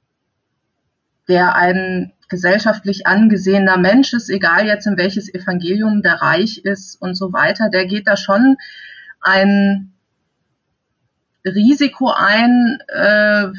der 1.28 1.56
ein 1.56 2.14
gesellschaftlich 2.34 3.06
angesehener 3.06 3.78
Mensch 3.78 4.12
ist, 4.14 4.28
egal 4.28 4.66
jetzt 4.66 4.88
in 4.88 4.98
welches 4.98 5.32
Evangelium 5.32 6.02
der 6.02 6.16
reich 6.16 6.62
ist 6.64 7.00
und 7.00 7.14
so 7.14 7.32
weiter, 7.32 7.70
der 7.70 7.86
geht 7.86 8.08
da 8.08 8.18
schon 8.18 8.58
ein 9.22 9.94
Risiko 11.46 12.10
ein, 12.10 12.80
äh, 12.88 13.50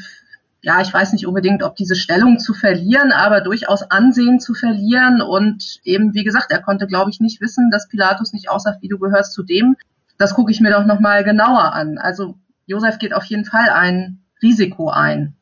ja, 0.61 0.81
ich 0.81 0.93
weiß 0.93 1.13
nicht 1.13 1.25
unbedingt, 1.25 1.63
ob 1.63 1.77
diese 1.77 1.95
Stellung 1.95 2.37
zu 2.37 2.53
verlieren, 2.53 3.13
aber 3.13 3.39
durchaus 3.39 3.83
Ansehen 3.91 4.41
zu 4.41 4.53
verlieren. 4.53 5.21
Und 5.21 5.79
eben, 5.85 6.13
wie 6.13 6.25
gesagt, 6.25 6.51
er 6.51 6.61
konnte, 6.61 6.85
glaube 6.85 7.11
ich, 7.11 7.21
nicht 7.21 7.39
wissen, 7.39 7.71
dass 7.71 7.87
Pilatus 7.87 8.33
nicht 8.33 8.49
aussagt, 8.49 8.81
wie 8.81 8.89
du 8.89 8.99
gehörst 8.99 9.31
zu 9.31 9.43
dem. 9.43 9.77
Das 10.17 10.33
gucke 10.33 10.51
ich 10.51 10.59
mir 10.59 10.71
doch 10.71 10.85
nochmal 10.85 11.23
genauer 11.23 11.71
an. 11.71 11.97
Also 11.97 12.35
Josef 12.65 12.97
geht 12.97 13.13
auf 13.13 13.23
jeden 13.25 13.45
Fall 13.45 13.69
ein 13.69 14.19
Risiko 14.41 14.89
ein. 14.89 15.37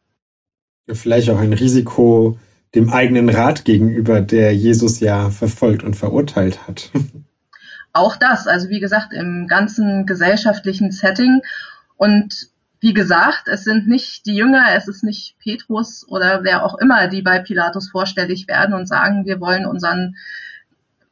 Vielleicht 0.92 1.32
auch 1.32 1.40
ein 1.40 1.54
Risiko 1.54 2.38
dem 2.76 2.90
eigenen 2.90 3.30
Rat 3.30 3.66
gegenüber, 3.66 4.22
der 4.22 4.56
Jesus 4.56 5.00
ja 5.00 5.30
verfolgt 5.30 5.84
und 5.84 5.96
verurteilt 5.96 6.68
hat. 6.68 6.92
Auch 7.94 8.16
das, 8.16 8.48
also 8.48 8.70
wie 8.70 8.80
gesagt, 8.80 9.14
im 9.14 9.48
ganzen 9.48 10.08
gesellschaftlichen 10.08 10.92
Setting. 10.92 11.42
Und 11.96 12.50
wie 12.80 12.94
gesagt, 12.94 13.48
es 13.48 13.64
sind 13.64 13.88
nicht 13.88 14.26
die 14.26 14.36
Jünger, 14.36 14.66
es 14.76 14.88
ist 14.88 15.04
nicht 15.04 15.38
Petrus 15.40 16.06
oder 16.10 16.44
wer 16.44 16.66
auch 16.66 16.78
immer, 16.80 17.08
die 17.08 17.22
bei 17.22 17.40
Pilatus 17.40 17.90
vorstellig 17.90 18.48
werden 18.48 18.74
und 18.74 18.88
sagen, 18.88 19.26
wir 19.26 19.40
wollen 19.40 19.66
unseren, 19.66 20.18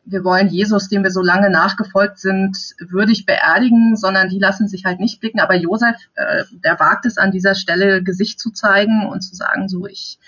wir 0.03 0.23
wollen 0.23 0.47
Jesus, 0.47 0.89
dem 0.89 1.03
wir 1.03 1.11
so 1.11 1.21
lange 1.21 1.49
nachgefolgt 1.49 2.19
sind, 2.19 2.57
würdig 2.79 3.25
beerdigen, 3.25 3.95
sondern 3.95 4.29
die 4.29 4.39
lassen 4.39 4.67
sich 4.67 4.85
halt 4.85 4.99
nicht 4.99 5.19
blicken. 5.19 5.39
Aber 5.39 5.55
Josef, 5.55 5.95
äh, 6.15 6.43
der 6.63 6.79
wagt 6.79 7.05
es 7.05 7.17
an 7.17 7.31
dieser 7.31 7.55
Stelle, 7.55 8.03
Gesicht 8.03 8.39
zu 8.39 8.51
zeigen 8.51 9.07
und 9.07 9.21
zu 9.21 9.35
sagen, 9.35 9.69
so, 9.69 9.85
ich, 9.85 10.19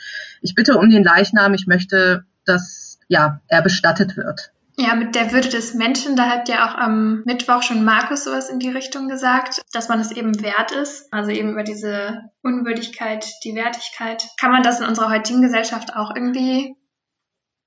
ich 0.41 0.55
bitte 0.55 0.77
um 0.77 0.89
den 0.89 1.03
Leichnam, 1.03 1.53
ich 1.53 1.67
möchte, 1.67 2.25
dass, 2.45 2.99
ja, 3.07 3.41
er 3.47 3.61
bestattet 3.61 4.15
wird. 4.15 4.51
Ja, 4.75 4.95
mit 4.95 5.13
der 5.13 5.31
Würde 5.31 5.49
des 5.49 5.75
Menschen, 5.75 6.15
da 6.15 6.29
hat 6.29 6.49
ja 6.49 6.67
auch 6.67 6.75
am 6.75 7.21
Mittwoch 7.25 7.61
schon 7.61 7.85
Markus 7.85 8.23
sowas 8.23 8.49
in 8.49 8.57
die 8.57 8.71
Richtung 8.71 9.07
gesagt, 9.07 9.61
dass 9.71 9.87
man 9.87 9.99
es 9.99 10.11
eben 10.11 10.41
wert 10.41 10.71
ist. 10.71 11.13
Also 11.13 11.29
eben 11.29 11.51
über 11.51 11.63
diese 11.63 12.21
Unwürdigkeit, 12.41 13.23
die 13.43 13.53
Wertigkeit. 13.53 14.27
Kann 14.39 14.51
man 14.51 14.63
das 14.63 14.79
in 14.79 14.87
unserer 14.87 15.11
heutigen 15.11 15.43
Gesellschaft 15.43 15.95
auch 15.95 16.15
irgendwie, 16.15 16.75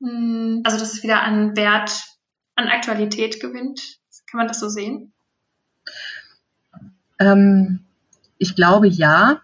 also 0.00 0.78
dass 0.78 0.92
es 0.94 1.02
wieder 1.02 1.22
an 1.22 1.56
Wert, 1.56 2.04
an 2.54 2.68
Aktualität 2.68 3.40
gewinnt? 3.40 3.98
Kann 4.30 4.38
man 4.38 4.48
das 4.48 4.60
so 4.60 4.68
sehen? 4.68 5.12
Ähm, 7.18 7.80
ich 8.38 8.54
glaube 8.54 8.88
ja, 8.88 9.40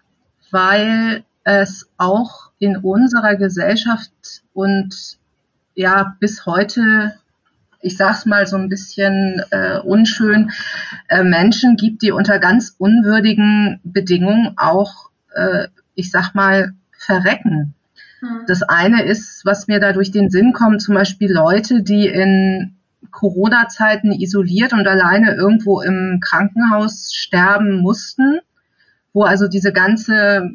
weil 0.51 1.23
es 1.43 1.89
auch 1.97 2.51
in 2.59 2.77
unserer 2.77 3.35
Gesellschaft 3.35 4.43
und 4.53 5.17
ja 5.73 6.15
bis 6.19 6.45
heute 6.45 7.17
ich 7.83 7.97
sag's 7.97 8.25
mal 8.25 8.47
so 8.47 8.55
ein 8.55 8.69
bisschen 8.69 9.41
äh, 9.51 9.77
unschön, 9.79 10.51
äh, 11.09 11.23
Menschen 11.23 11.75
gibt, 11.75 12.01
die 12.01 12.11
unter 12.11 12.39
ganz 12.39 12.75
unwürdigen 12.77 13.79
Bedingungen 13.83 14.53
auch, 14.57 15.09
äh, 15.35 15.67
ich 15.93 16.09
sag 16.09 16.33
mal, 16.33 16.73
verrecken. 16.97 17.75
Mhm. 18.23 18.45
Das 18.47 18.63
eine 18.63 19.03
ist, 19.03 19.45
was 19.45 19.67
mir 19.67 19.79
da 19.79 19.91
durch 19.91 20.11
den 20.11 20.29
Sinn 20.29 20.53
kommt, 20.53 20.81
zum 20.81 20.95
Beispiel 20.95 21.31
Leute, 21.31 21.83
die 21.83 22.07
in 22.07 22.75
Corona-Zeiten 23.11 24.11
isoliert 24.11 24.73
und 24.73 24.87
alleine 24.87 25.35
irgendwo 25.35 25.81
im 25.81 26.19
Krankenhaus 26.21 27.13
sterben 27.13 27.79
mussten, 27.79 28.39
wo 29.11 29.23
also 29.23 29.47
diese 29.47 29.73
ganze, 29.73 30.51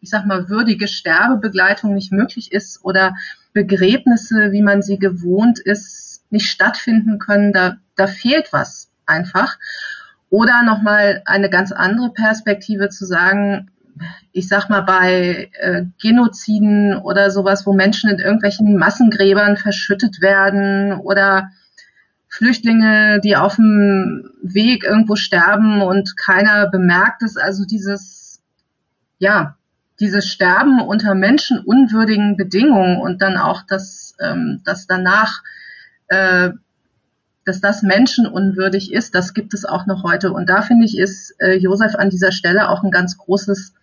ich 0.00 0.10
sag 0.10 0.26
mal, 0.26 0.48
würdige 0.48 0.88
Sterbebegleitung 0.88 1.94
nicht 1.94 2.12
möglich 2.12 2.52
ist 2.52 2.84
oder 2.84 3.14
Begräbnisse, 3.52 4.52
wie 4.52 4.62
man 4.62 4.82
sie 4.82 4.98
gewohnt 4.98 5.58
ist, 5.58 6.24
nicht 6.30 6.50
stattfinden 6.50 7.18
können, 7.18 7.52
da, 7.52 7.76
da 7.96 8.06
fehlt 8.06 8.52
was 8.52 8.90
einfach. 9.06 9.58
Oder 10.28 10.62
nochmal 10.62 11.22
eine 11.26 11.50
ganz 11.50 11.72
andere 11.72 12.10
Perspektive 12.10 12.88
zu 12.88 13.04
sagen, 13.04 13.70
ich 14.32 14.48
sag 14.48 14.68
mal 14.68 14.82
bei 14.82 15.50
äh, 15.60 15.84
Genoziden 16.00 16.96
oder 16.96 17.30
sowas, 17.30 17.66
wo 17.66 17.72
Menschen 17.72 18.10
in 18.10 18.18
irgendwelchen 18.18 18.76
Massengräbern 18.76 19.56
verschüttet 19.56 20.20
werden 20.20 20.92
oder 20.94 21.50
Flüchtlinge, 22.28 23.20
die 23.20 23.36
auf 23.36 23.56
dem 23.56 24.30
Weg 24.42 24.84
irgendwo 24.84 25.16
sterben 25.16 25.82
und 25.82 26.16
keiner 26.16 26.68
bemerkt 26.70 27.22
es. 27.22 27.36
Also 27.36 27.64
dieses, 27.64 28.40
ja, 29.18 29.56
dieses 30.00 30.26
Sterben 30.26 30.80
unter 30.80 31.14
menschenunwürdigen 31.14 32.36
Bedingungen 32.36 32.98
und 33.00 33.20
dann 33.20 33.36
auch 33.36 33.62
das, 33.62 34.16
ähm, 34.20 34.62
das 34.64 34.86
danach 34.86 35.42
äh, 36.08 36.50
dass 37.44 37.60
das 37.60 37.82
menschenunwürdig 37.82 38.92
ist, 38.92 39.14
das 39.14 39.34
gibt 39.34 39.52
es 39.54 39.64
auch 39.64 39.86
noch 39.86 40.04
heute. 40.04 40.32
Und 40.32 40.48
da 40.48 40.62
finde 40.62 40.84
ich, 40.84 40.96
ist 40.96 41.34
äh, 41.40 41.54
Josef 41.56 41.96
an 41.96 42.10
dieser 42.10 42.32
Stelle 42.32 42.68
auch 42.68 42.84
ein 42.84 42.90
ganz 42.90 43.18
großes 43.18 43.74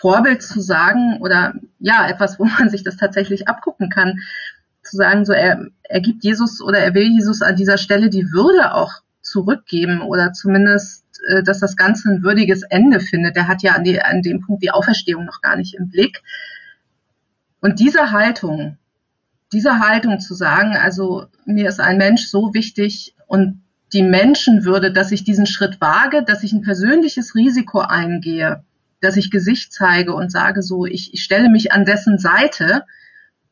Vorbild 0.00 0.42
zu 0.42 0.60
sagen 0.62 1.18
oder 1.20 1.54
ja, 1.78 2.08
etwas, 2.08 2.38
wo 2.38 2.44
man 2.44 2.70
sich 2.70 2.82
das 2.82 2.96
tatsächlich 2.96 3.48
abgucken 3.48 3.90
kann, 3.90 4.18
zu 4.82 4.96
sagen, 4.96 5.26
so 5.26 5.32
er, 5.32 5.66
er 5.82 6.00
gibt 6.00 6.24
Jesus 6.24 6.62
oder 6.62 6.78
er 6.78 6.94
will 6.94 7.06
Jesus 7.06 7.42
an 7.42 7.56
dieser 7.56 7.76
Stelle 7.76 8.08
die 8.08 8.32
Würde 8.32 8.74
auch 8.74 8.92
zurückgeben 9.20 10.00
oder 10.00 10.32
zumindest, 10.32 11.04
äh, 11.28 11.42
dass 11.42 11.60
das 11.60 11.76
Ganze 11.76 12.08
ein 12.08 12.22
würdiges 12.22 12.62
Ende 12.62 13.00
findet. 13.00 13.36
Der 13.36 13.46
hat 13.46 13.62
ja 13.62 13.74
an, 13.74 13.84
die, 13.84 14.00
an 14.00 14.22
dem 14.22 14.40
Punkt 14.40 14.62
die 14.62 14.70
Auferstehung 14.70 15.26
noch 15.26 15.42
gar 15.42 15.56
nicht 15.56 15.74
im 15.74 15.90
Blick. 15.90 16.22
Und 17.60 17.78
diese 17.78 18.10
Haltung, 18.10 18.78
diese 19.52 19.80
Haltung 19.80 20.18
zu 20.18 20.34
sagen, 20.34 20.76
also 20.76 21.26
mir 21.44 21.68
ist 21.68 21.78
ein 21.78 21.98
Mensch 21.98 22.26
so 22.28 22.54
wichtig 22.54 23.14
und 23.26 23.62
die 23.92 24.02
Menschenwürde, 24.02 24.92
dass 24.92 25.12
ich 25.12 25.24
diesen 25.24 25.46
Schritt 25.46 25.80
wage, 25.80 26.22
dass 26.22 26.42
ich 26.42 26.52
ein 26.52 26.62
persönliches 26.62 27.34
Risiko 27.34 27.80
eingehe, 27.80 28.64
dass 29.00 29.16
ich 29.16 29.30
Gesicht 29.30 29.72
zeige 29.72 30.14
und 30.14 30.30
sage 30.30 30.62
so, 30.62 30.86
ich, 30.86 31.14
ich 31.14 31.22
stelle 31.22 31.48
mich 31.48 31.72
an 31.72 31.84
dessen 31.84 32.18
Seite, 32.18 32.84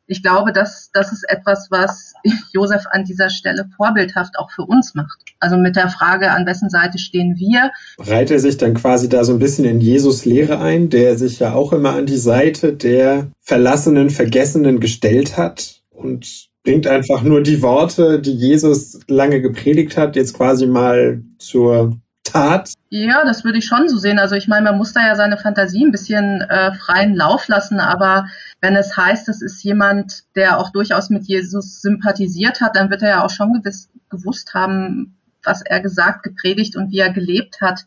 ich 0.09 0.23
glaube, 0.23 0.51
dass 0.51 0.89
das 0.91 1.11
ist 1.11 1.23
etwas, 1.29 1.67
was 1.69 2.13
Josef 2.51 2.85
an 2.89 3.05
dieser 3.05 3.29
Stelle 3.29 3.69
vorbildhaft 3.77 4.39
auch 4.39 4.49
für 4.51 4.63
uns 4.63 4.95
macht. 4.95 5.19
Also 5.39 5.55
mit 5.55 5.75
der 5.75 5.89
Frage, 5.89 6.31
an 6.31 6.47
wessen 6.47 6.69
Seite 6.69 6.97
stehen 6.97 7.35
wir. 7.37 7.71
Reiht 7.99 8.31
er 8.31 8.39
sich 8.39 8.57
dann 8.57 8.73
quasi 8.73 9.07
da 9.07 9.23
so 9.23 9.33
ein 9.33 9.39
bisschen 9.39 9.65
in 9.65 9.79
Jesus 9.79 10.25
Lehre 10.25 10.59
ein, 10.59 10.89
der 10.89 11.17
sich 11.17 11.39
ja 11.39 11.53
auch 11.53 11.73
immer 11.73 11.95
an 11.95 12.07
die 12.07 12.17
Seite 12.17 12.73
der 12.73 13.29
Verlassenen, 13.39 14.09
Vergessenen 14.09 14.79
gestellt 14.79 15.37
hat 15.37 15.81
und 15.91 16.49
bringt 16.63 16.87
einfach 16.87 17.21
nur 17.21 17.41
die 17.41 17.61
Worte, 17.61 18.19
die 18.19 18.33
Jesus 18.33 18.99
lange 19.07 19.41
gepredigt 19.41 19.95
hat, 19.95 20.15
jetzt 20.15 20.33
quasi 20.33 20.65
mal 20.65 21.23
zur 21.37 21.97
Tat. 22.23 22.73
Ja, 22.91 23.23
das 23.23 23.43
würde 23.43 23.59
ich 23.59 23.65
schon 23.65 23.87
so 23.87 23.97
sehen. 23.97 24.17
Also 24.17 24.35
ich 24.35 24.47
meine, 24.47 24.63
man 24.63 24.77
muss 24.77 24.93
da 24.93 25.05
ja 25.05 25.15
seine 25.15 25.37
Fantasie 25.37 25.85
ein 25.85 25.91
bisschen 25.91 26.41
äh, 26.41 26.73
freien 26.73 27.15
Lauf 27.15 27.47
lassen, 27.47 27.79
aber 27.79 28.27
wenn 28.61 28.75
es 28.75 28.97
heißt, 28.97 29.29
es 29.29 29.43
ist 29.43 29.63
jemand, 29.63 30.23
der 30.35 30.57
auch 30.57 30.71
durchaus 30.71 31.11
mit 31.11 31.27
Jesus 31.27 31.81
sympathisiert 31.81 32.61
hat, 32.61 32.75
dann 32.75 32.89
wird 32.89 33.03
er 33.03 33.09
ja 33.09 33.23
auch 33.23 33.29
schon 33.29 33.53
gewiss, 33.53 33.91
gewusst 34.09 34.55
haben, 34.55 35.15
was 35.43 35.61
er 35.61 35.81
gesagt, 35.81 36.23
gepredigt 36.23 36.75
und 36.75 36.91
wie 36.91 36.97
er 36.97 37.13
gelebt 37.13 37.61
hat. 37.61 37.85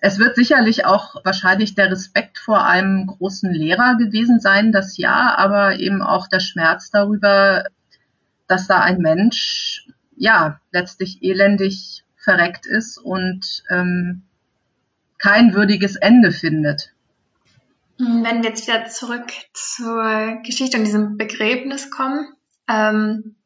Es 0.00 0.18
wird 0.18 0.34
sicherlich 0.34 0.84
auch 0.84 1.24
wahrscheinlich 1.24 1.76
der 1.76 1.92
Respekt 1.92 2.38
vor 2.38 2.66
einem 2.66 3.06
großen 3.06 3.52
Lehrer 3.52 3.96
gewesen 3.96 4.40
sein, 4.40 4.72
das 4.72 4.96
ja, 4.98 5.36
aber 5.36 5.78
eben 5.78 6.02
auch 6.02 6.26
der 6.26 6.40
Schmerz 6.40 6.90
darüber, 6.90 7.64
dass 8.48 8.66
da 8.66 8.80
ein 8.80 8.98
Mensch 8.98 9.86
ja 10.16 10.60
letztlich 10.72 11.22
elendig 11.22 12.02
verreckt 12.16 12.66
ist 12.66 12.98
und 12.98 13.62
ähm, 13.70 14.22
kein 15.18 15.54
würdiges 15.54 15.96
Ende 15.96 16.32
findet. 16.32 16.92
Wenn 17.98 18.42
wir 18.42 18.50
jetzt 18.50 18.66
wieder 18.66 18.86
zurück 18.86 19.30
zur 19.54 20.40
Geschichte 20.44 20.76
und 20.76 20.84
diesem 20.84 21.16
Begräbnis 21.16 21.90
kommen, 21.90 22.28
ähm, 22.68 23.36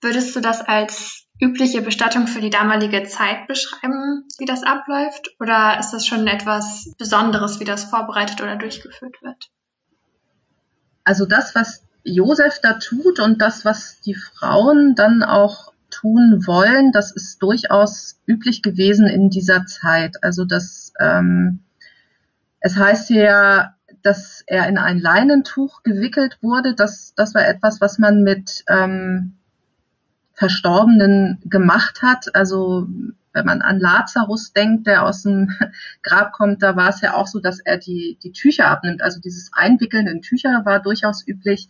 würdest 0.00 0.34
du 0.34 0.40
das 0.40 0.60
als 0.60 1.26
übliche 1.40 1.80
Bestattung 1.80 2.26
für 2.26 2.40
die 2.40 2.50
damalige 2.50 3.04
Zeit 3.04 3.46
beschreiben, 3.46 4.26
wie 4.38 4.44
das 4.44 4.62
abläuft? 4.62 5.30
Oder 5.38 5.78
ist 5.78 5.92
das 5.92 6.06
schon 6.06 6.26
etwas 6.26 6.92
Besonderes, 6.98 7.60
wie 7.60 7.64
das 7.64 7.84
vorbereitet 7.84 8.40
oder 8.40 8.56
durchgeführt 8.56 9.22
wird? 9.22 9.50
Also 11.04 11.24
das, 11.24 11.54
was 11.54 11.84
Josef 12.02 12.60
da 12.60 12.74
tut 12.74 13.20
und 13.20 13.40
das, 13.40 13.64
was 13.64 14.00
die 14.00 14.14
Frauen 14.14 14.94
dann 14.94 15.22
auch 15.22 15.72
tun 16.00 16.46
wollen, 16.46 16.92
das 16.92 17.12
ist 17.12 17.42
durchaus 17.42 18.20
üblich 18.26 18.62
gewesen 18.62 19.06
in 19.06 19.30
dieser 19.30 19.66
Zeit. 19.66 20.22
Also 20.22 20.44
das, 20.44 20.92
ähm, 21.00 21.60
es 22.60 22.76
heißt 22.76 23.10
ja, 23.10 23.74
dass 24.02 24.42
er 24.46 24.68
in 24.68 24.78
ein 24.78 24.98
Leinentuch 24.98 25.82
gewickelt 25.82 26.38
wurde. 26.40 26.74
Das, 26.74 27.14
das 27.16 27.34
war 27.34 27.46
etwas, 27.46 27.80
was 27.80 27.98
man 27.98 28.22
mit 28.22 28.64
ähm, 28.68 29.36
Verstorbenen 30.32 31.38
gemacht 31.44 32.00
hat. 32.02 32.34
Also 32.34 32.86
wenn 33.32 33.44
man 33.44 33.60
an 33.60 33.78
Lazarus 33.78 34.52
denkt, 34.52 34.86
der 34.86 35.04
aus 35.04 35.22
dem 35.22 35.50
Grab 36.02 36.32
kommt, 36.32 36.62
da 36.62 36.76
war 36.76 36.88
es 36.88 37.00
ja 37.02 37.14
auch 37.14 37.26
so, 37.26 37.40
dass 37.40 37.60
er 37.60 37.76
die, 37.76 38.18
die 38.22 38.32
Tücher 38.32 38.68
abnimmt. 38.68 39.02
Also 39.02 39.20
dieses 39.20 39.50
Einwickeln 39.52 40.06
in 40.06 40.22
Tücher 40.22 40.62
war 40.64 40.80
durchaus 40.80 41.26
üblich. 41.26 41.68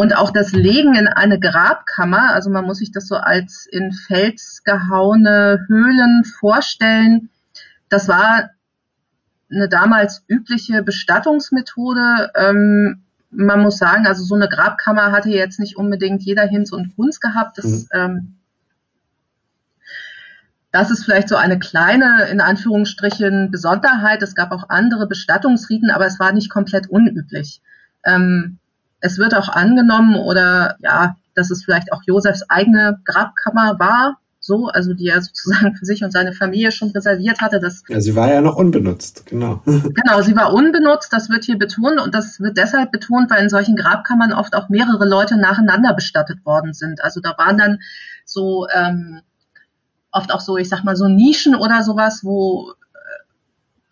Und 0.00 0.16
auch 0.16 0.30
das 0.30 0.52
Legen 0.52 0.94
in 0.94 1.08
eine 1.08 1.38
Grabkammer, 1.38 2.32
also 2.32 2.48
man 2.48 2.64
muss 2.64 2.78
sich 2.78 2.90
das 2.90 3.06
so 3.06 3.16
als 3.16 3.66
in 3.70 3.92
Fels 3.92 4.62
gehauene 4.64 5.66
Höhlen 5.68 6.24
vorstellen. 6.24 7.28
Das 7.90 8.08
war 8.08 8.48
eine 9.50 9.68
damals 9.68 10.24
übliche 10.26 10.82
Bestattungsmethode. 10.82 12.30
Ähm, 12.34 13.02
man 13.30 13.60
muss 13.60 13.76
sagen, 13.76 14.06
also 14.06 14.24
so 14.24 14.34
eine 14.34 14.48
Grabkammer 14.48 15.12
hatte 15.12 15.28
jetzt 15.28 15.60
nicht 15.60 15.76
unbedingt 15.76 16.22
jeder 16.22 16.46
Hinz 16.46 16.72
und 16.72 16.96
Kunz 16.96 17.20
gehabt. 17.20 17.58
Das, 17.58 17.66
mhm. 17.66 17.88
ähm, 17.92 18.34
das 20.72 20.90
ist 20.90 21.04
vielleicht 21.04 21.28
so 21.28 21.36
eine 21.36 21.58
kleine, 21.58 22.26
in 22.30 22.40
Anführungsstrichen, 22.40 23.50
Besonderheit. 23.50 24.22
Es 24.22 24.34
gab 24.34 24.50
auch 24.52 24.70
andere 24.70 25.06
Bestattungsriten, 25.06 25.90
aber 25.90 26.06
es 26.06 26.18
war 26.18 26.32
nicht 26.32 26.48
komplett 26.48 26.88
unüblich. 26.88 27.60
Ähm, 28.02 28.59
es 29.00 29.18
wird 29.18 29.34
auch 29.34 29.48
angenommen 29.48 30.16
oder 30.16 30.76
ja, 30.80 31.16
dass 31.34 31.50
es 31.50 31.64
vielleicht 31.64 31.92
auch 31.92 32.02
Josefs 32.06 32.44
eigene 32.48 33.00
Grabkammer 33.04 33.78
war, 33.78 34.18
so, 34.40 34.68
also 34.68 34.94
die 34.94 35.08
er 35.08 35.20
sozusagen 35.22 35.76
für 35.76 35.84
sich 35.84 36.02
und 36.02 36.12
seine 36.12 36.32
Familie 36.32 36.72
schon 36.72 36.90
reserviert 36.90 37.40
hatte. 37.40 37.60
Das 37.60 37.82
ja, 37.88 38.00
sie 38.00 38.16
war 38.16 38.32
ja 38.32 38.40
noch 38.40 38.56
unbenutzt, 38.56 39.26
genau. 39.26 39.62
genau, 39.66 40.22
sie 40.22 40.34
war 40.34 40.52
unbenutzt, 40.52 41.12
das 41.12 41.28
wird 41.28 41.44
hier 41.44 41.58
betont 41.58 42.00
und 42.00 42.14
das 42.14 42.40
wird 42.40 42.56
deshalb 42.56 42.90
betont, 42.90 43.30
weil 43.30 43.42
in 43.42 43.50
solchen 43.50 43.76
Grabkammern 43.76 44.32
oft 44.32 44.54
auch 44.54 44.68
mehrere 44.68 45.06
Leute 45.06 45.36
nacheinander 45.36 45.94
bestattet 45.94 46.44
worden 46.44 46.72
sind. 46.72 47.02
Also 47.04 47.20
da 47.20 47.36
waren 47.36 47.58
dann 47.58 47.78
so 48.24 48.66
ähm, 48.74 49.20
oft 50.10 50.32
auch 50.32 50.40
so, 50.40 50.56
ich 50.56 50.68
sag 50.68 50.84
mal, 50.84 50.96
so 50.96 51.06
Nischen 51.06 51.54
oder 51.54 51.82
sowas, 51.82 52.20
wo 52.24 52.72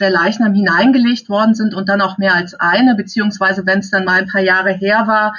der 0.00 0.10
Leichnam 0.10 0.54
hineingelegt 0.54 1.28
worden 1.28 1.54
sind 1.54 1.74
und 1.74 1.88
dann 1.88 2.00
auch 2.00 2.18
mehr 2.18 2.34
als 2.34 2.54
eine, 2.54 2.94
beziehungsweise 2.94 3.66
wenn 3.66 3.80
es 3.80 3.90
dann 3.90 4.04
mal 4.04 4.20
ein 4.20 4.28
paar 4.28 4.40
Jahre 4.40 4.70
her 4.70 5.06
war, 5.06 5.34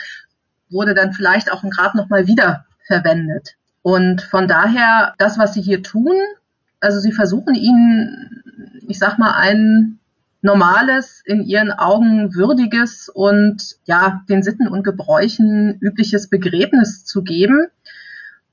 wurde 0.69 0.93
dann 0.93 1.13
vielleicht 1.13 1.51
auch 1.51 1.63
ein 1.63 1.69
Grab 1.69 1.95
nochmal 1.95 2.27
wieder 2.27 2.65
verwendet. 2.85 3.55
Und 3.81 4.21
von 4.21 4.47
daher, 4.47 5.13
das, 5.17 5.37
was 5.37 5.53
sie 5.53 5.61
hier 5.61 5.81
tun, 5.81 6.13
also 6.79 6.99
sie 6.99 7.11
versuchen 7.11 7.55
ihnen, 7.55 8.43
ich 8.87 8.99
sag 8.99 9.17
mal, 9.17 9.33
ein 9.35 9.99
normales, 10.41 11.21
in 11.25 11.43
ihren 11.43 11.71
Augen 11.71 12.33
würdiges 12.33 13.09
und 13.09 13.75
ja, 13.85 14.21
den 14.29 14.43
Sitten 14.43 14.67
und 14.67 14.83
Gebräuchen 14.83 15.77
übliches 15.81 16.27
Begräbnis 16.27 17.03
zu 17.03 17.23
geben. 17.23 17.67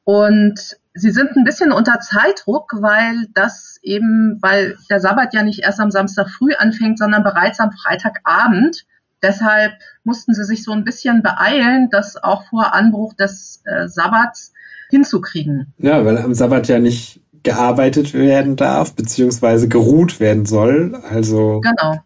Und 0.05 0.77
sie 0.97 1.11
sind 1.11 1.37
ein 1.37 1.45
bisschen 1.45 1.73
unter 1.73 2.01
Zeitdruck, 2.01 2.73
weil 2.81 3.27
das 3.35 3.79
eben, 3.83 4.39
weil 4.41 4.77
der 4.91 5.01
Sabbat 5.01 5.35
ja 5.35 5.43
nicht 5.43 5.61
erst 5.61 5.79
am 5.79 5.91
Samstag 5.91 6.29
früh 6.31 6.55
anfängt, 6.55 6.99
sondern 6.99 7.23
bereits 7.23 7.61
am 7.61 7.71
Freitagabend. 7.73 8.85
Deshalb 9.23 9.73
mussten 10.05 10.35
sie 10.35 10.45
sich 10.45 10.65
so 10.65 10.73
ein 10.73 10.85
bisschen 10.85 11.23
beeilen, 11.23 11.89
dass 11.91 12.23
auch 12.23 12.45
vor 12.49 12.75
Anbruch 12.75 13.15
des 13.15 13.63
äh, 13.65 13.89
Sabbats 13.89 14.53
hinzukriegen. 14.91 15.73
Ja, 15.79 16.05
weil 16.05 16.19
am 16.19 16.35
Sabbat 16.35 16.69
ja 16.69 16.79
nicht 16.79 17.21
gearbeitet 17.43 18.13
werden 18.13 18.57
darf, 18.57 18.95
beziehungsweise 18.95 19.69
geruht 19.69 20.21
werden 20.21 20.47
soll. 20.47 21.01
Also. 21.11 21.61
Genau. 21.61 22.01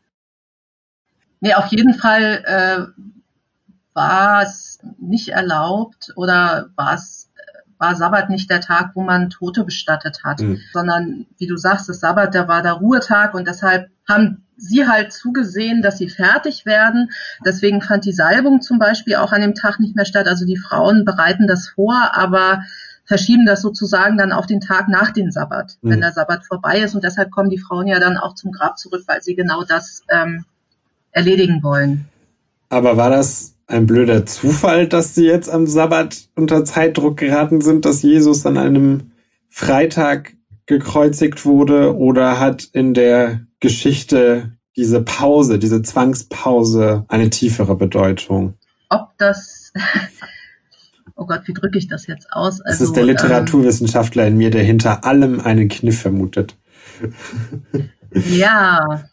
Nee, 1.41 1.55
auf 1.55 1.67
jeden 1.67 1.95
Fall 1.95 2.45
äh, 2.45 3.03
war 3.95 4.43
es 4.43 4.79
nicht 4.99 5.31
erlaubt 5.31 6.13
oder 6.17 6.71
war 6.77 6.95
es 6.95 7.20
war 7.81 7.97
Sabbat 7.97 8.29
nicht 8.29 8.51
der 8.51 8.61
Tag, 8.61 8.91
wo 8.95 9.03
man 9.03 9.31
Tote 9.31 9.65
bestattet 9.65 10.23
hat, 10.23 10.41
mhm. 10.41 10.61
sondern 10.73 11.27
wie 11.39 11.47
du 11.47 11.57
sagst, 11.57 11.89
das 11.89 12.01
Sabbat, 12.01 12.35
der 12.35 12.47
war 12.47 12.63
der 12.63 12.75
Ruhetag 12.75 13.35
und 13.35 13.49
deshalb 13.49 13.89
haben 14.07 14.45
sie 14.57 14.87
halt 14.87 15.13
zugesehen, 15.13 15.81
dass 15.81 15.97
sie 15.97 16.11
fertig 16.11 16.67
werden. 16.67 17.11
Deswegen 17.45 17.81
fand 17.81 18.05
die 18.05 18.13
Salbung 18.13 18.61
zum 18.61 18.79
Beispiel 18.79 19.17
auch 19.17 19.33
an 19.33 19.41
dem 19.41 19.55
Tag 19.55 19.81
nicht 19.81 19.97
mehr 19.97 20.05
statt. 20.05 20.29
Also 20.29 20.45
die 20.45 20.59
Frauen 20.59 21.07
bereiten 21.07 21.47
das 21.47 21.71
vor, 21.71 22.11
aber 22.13 22.63
verschieben 23.07 23.47
das 23.47 23.63
sozusagen 23.63 24.19
dann 24.19 24.31
auf 24.31 24.47
den 24.47 24.61
Tag 24.61 24.89
nach 24.89 25.11
dem 25.11 25.31
Sabbat, 25.31 25.79
mhm. 25.81 25.91
wenn 25.91 26.01
der 26.03 26.13
Sabbat 26.13 26.45
vorbei 26.45 26.81
ist. 26.81 26.95
Und 26.95 27.03
deshalb 27.03 27.31
kommen 27.31 27.49
die 27.49 27.59
Frauen 27.59 27.87
ja 27.87 27.99
dann 27.99 28.19
auch 28.19 28.35
zum 28.35 28.53
Grab 28.53 28.79
zurück, 28.79 29.05
weil 29.07 29.23
sie 29.23 29.35
genau 29.35 29.65
das 29.65 30.05
ähm, 30.11 30.45
erledigen 31.13 31.63
wollen. 31.63 32.09
Aber 32.69 32.99
war 32.99 33.09
das 33.09 33.55
ein 33.71 33.87
blöder 33.87 34.27
Zufall, 34.27 34.87
dass 34.87 35.15
sie 35.15 35.27
jetzt 35.27 35.49
am 35.49 35.67
Sabbat 35.67 36.29
unter 36.37 36.65
Zeitdruck 36.65 37.17
geraten 37.17 37.61
sind, 37.61 37.85
dass 37.85 38.03
Jesus 38.03 38.45
an 38.47 38.59
einem 38.59 39.13
Freitag 39.49 40.35
gekreuzigt 40.67 41.45
wurde? 41.45 41.97
Oder 41.97 42.41
hat 42.41 42.69
in 42.73 42.95
der 42.95 43.41
Geschichte 43.61 44.57
diese 44.77 45.03
Pause, 45.03 45.59
diese 45.59 45.83
Zwangspause 45.83 47.05
eine 47.09 47.31
tiefere 47.31 47.77
Bedeutung? 47.77 48.55
Ob 48.89 49.11
das, 49.19 49.73
oh 51.17 51.27
Gott, 51.27 51.43
wie 51.47 51.55
drücke 51.55 51.79
ich 51.79 51.89
das 51.89 52.07
jetzt 52.07 52.33
aus? 52.33 52.61
Also, 52.61 52.85
es 52.85 52.89
ist 52.89 52.97
der 52.97 53.03
ähm, 53.03 53.11
Literaturwissenschaftler 53.11 54.27
in 54.27 54.37
mir, 54.37 54.51
der 54.51 54.65
hinter 54.65 55.05
allem 55.05 55.41
einen 55.41 55.69
Kniff 55.69 56.01
vermutet. 56.01 56.57
Ja, 58.13 59.05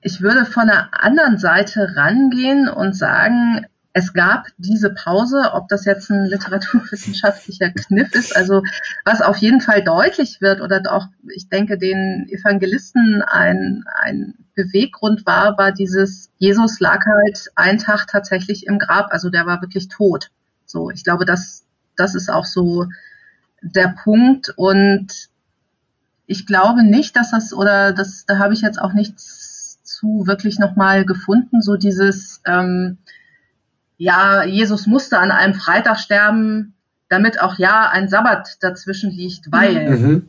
ich 0.00 0.20
würde 0.20 0.44
von 0.44 0.68
der 0.68 0.88
anderen 0.92 1.38
Seite 1.38 1.96
rangehen 1.96 2.68
und 2.68 2.94
sagen, 2.94 3.66
es 3.92 4.12
gab 4.12 4.46
diese 4.58 4.90
Pause, 4.90 5.50
ob 5.54 5.68
das 5.68 5.84
jetzt 5.84 6.10
ein 6.10 6.26
literaturwissenschaftlicher 6.26 7.70
Kniff 7.70 8.14
ist, 8.14 8.36
also 8.36 8.62
was 9.04 9.22
auf 9.22 9.38
jeden 9.38 9.60
Fall 9.60 9.82
deutlich 9.82 10.40
wird 10.40 10.60
oder 10.60 10.82
auch, 10.92 11.08
ich 11.34 11.48
denke, 11.48 11.78
den 11.78 12.28
Evangelisten 12.28 13.22
ein, 13.22 13.84
ein 14.00 14.34
Beweggrund 14.54 15.26
war, 15.26 15.58
war 15.58 15.72
dieses, 15.72 16.30
Jesus 16.38 16.78
lag 16.78 17.04
halt 17.06 17.48
einen 17.56 17.78
Tag 17.78 18.06
tatsächlich 18.06 18.66
im 18.66 18.78
Grab, 18.78 19.10
also 19.10 19.30
der 19.30 19.46
war 19.46 19.62
wirklich 19.62 19.88
tot. 19.88 20.30
So, 20.64 20.90
ich 20.90 21.02
glaube, 21.02 21.24
das, 21.24 21.64
das 21.96 22.14
ist 22.14 22.30
auch 22.30 22.44
so 22.44 22.86
der 23.62 23.94
Punkt 24.04 24.52
und 24.56 25.28
ich 26.26 26.46
glaube 26.46 26.84
nicht, 26.84 27.16
dass 27.16 27.30
das, 27.32 27.52
oder 27.52 27.92
das, 27.92 28.26
da 28.26 28.38
habe 28.38 28.54
ich 28.54 28.60
jetzt 28.60 28.80
auch 28.80 28.92
nichts 28.92 29.47
zu 29.98 30.26
wirklich 30.26 30.58
nochmal 30.58 31.04
gefunden, 31.04 31.60
so 31.60 31.76
dieses, 31.76 32.40
ähm, 32.46 32.98
ja, 33.96 34.44
Jesus 34.44 34.86
musste 34.86 35.18
an 35.18 35.32
einem 35.32 35.54
Freitag 35.54 35.98
sterben, 35.98 36.74
damit 37.08 37.40
auch 37.40 37.58
ja 37.58 37.88
ein 37.90 38.08
Sabbat 38.08 38.58
dazwischen 38.60 39.10
liegt, 39.10 39.50
weil 39.50 39.90
mhm. 39.90 40.28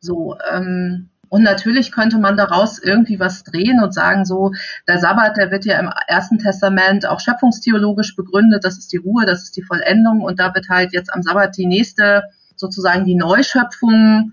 so 0.00 0.36
ähm, 0.52 1.08
und 1.30 1.44
natürlich 1.44 1.92
könnte 1.92 2.18
man 2.18 2.36
daraus 2.36 2.80
irgendwie 2.80 3.20
was 3.20 3.44
drehen 3.44 3.80
und 3.80 3.94
sagen, 3.94 4.24
so, 4.24 4.52
der 4.88 4.98
Sabbat, 4.98 5.36
der 5.36 5.52
wird 5.52 5.64
ja 5.64 5.78
im 5.78 5.88
Ersten 6.08 6.38
Testament 6.38 7.06
auch 7.06 7.20
schöpfungstheologisch 7.20 8.16
begründet, 8.16 8.64
das 8.64 8.78
ist 8.78 8.92
die 8.92 8.96
Ruhe, 8.96 9.24
das 9.26 9.44
ist 9.44 9.56
die 9.56 9.62
Vollendung 9.62 10.22
und 10.22 10.40
da 10.40 10.52
wird 10.54 10.68
halt 10.68 10.92
jetzt 10.92 11.12
am 11.14 11.22
Sabbat 11.22 11.56
die 11.56 11.66
nächste, 11.66 12.24
sozusagen 12.56 13.04
die 13.04 13.14
Neuschöpfung 13.14 14.32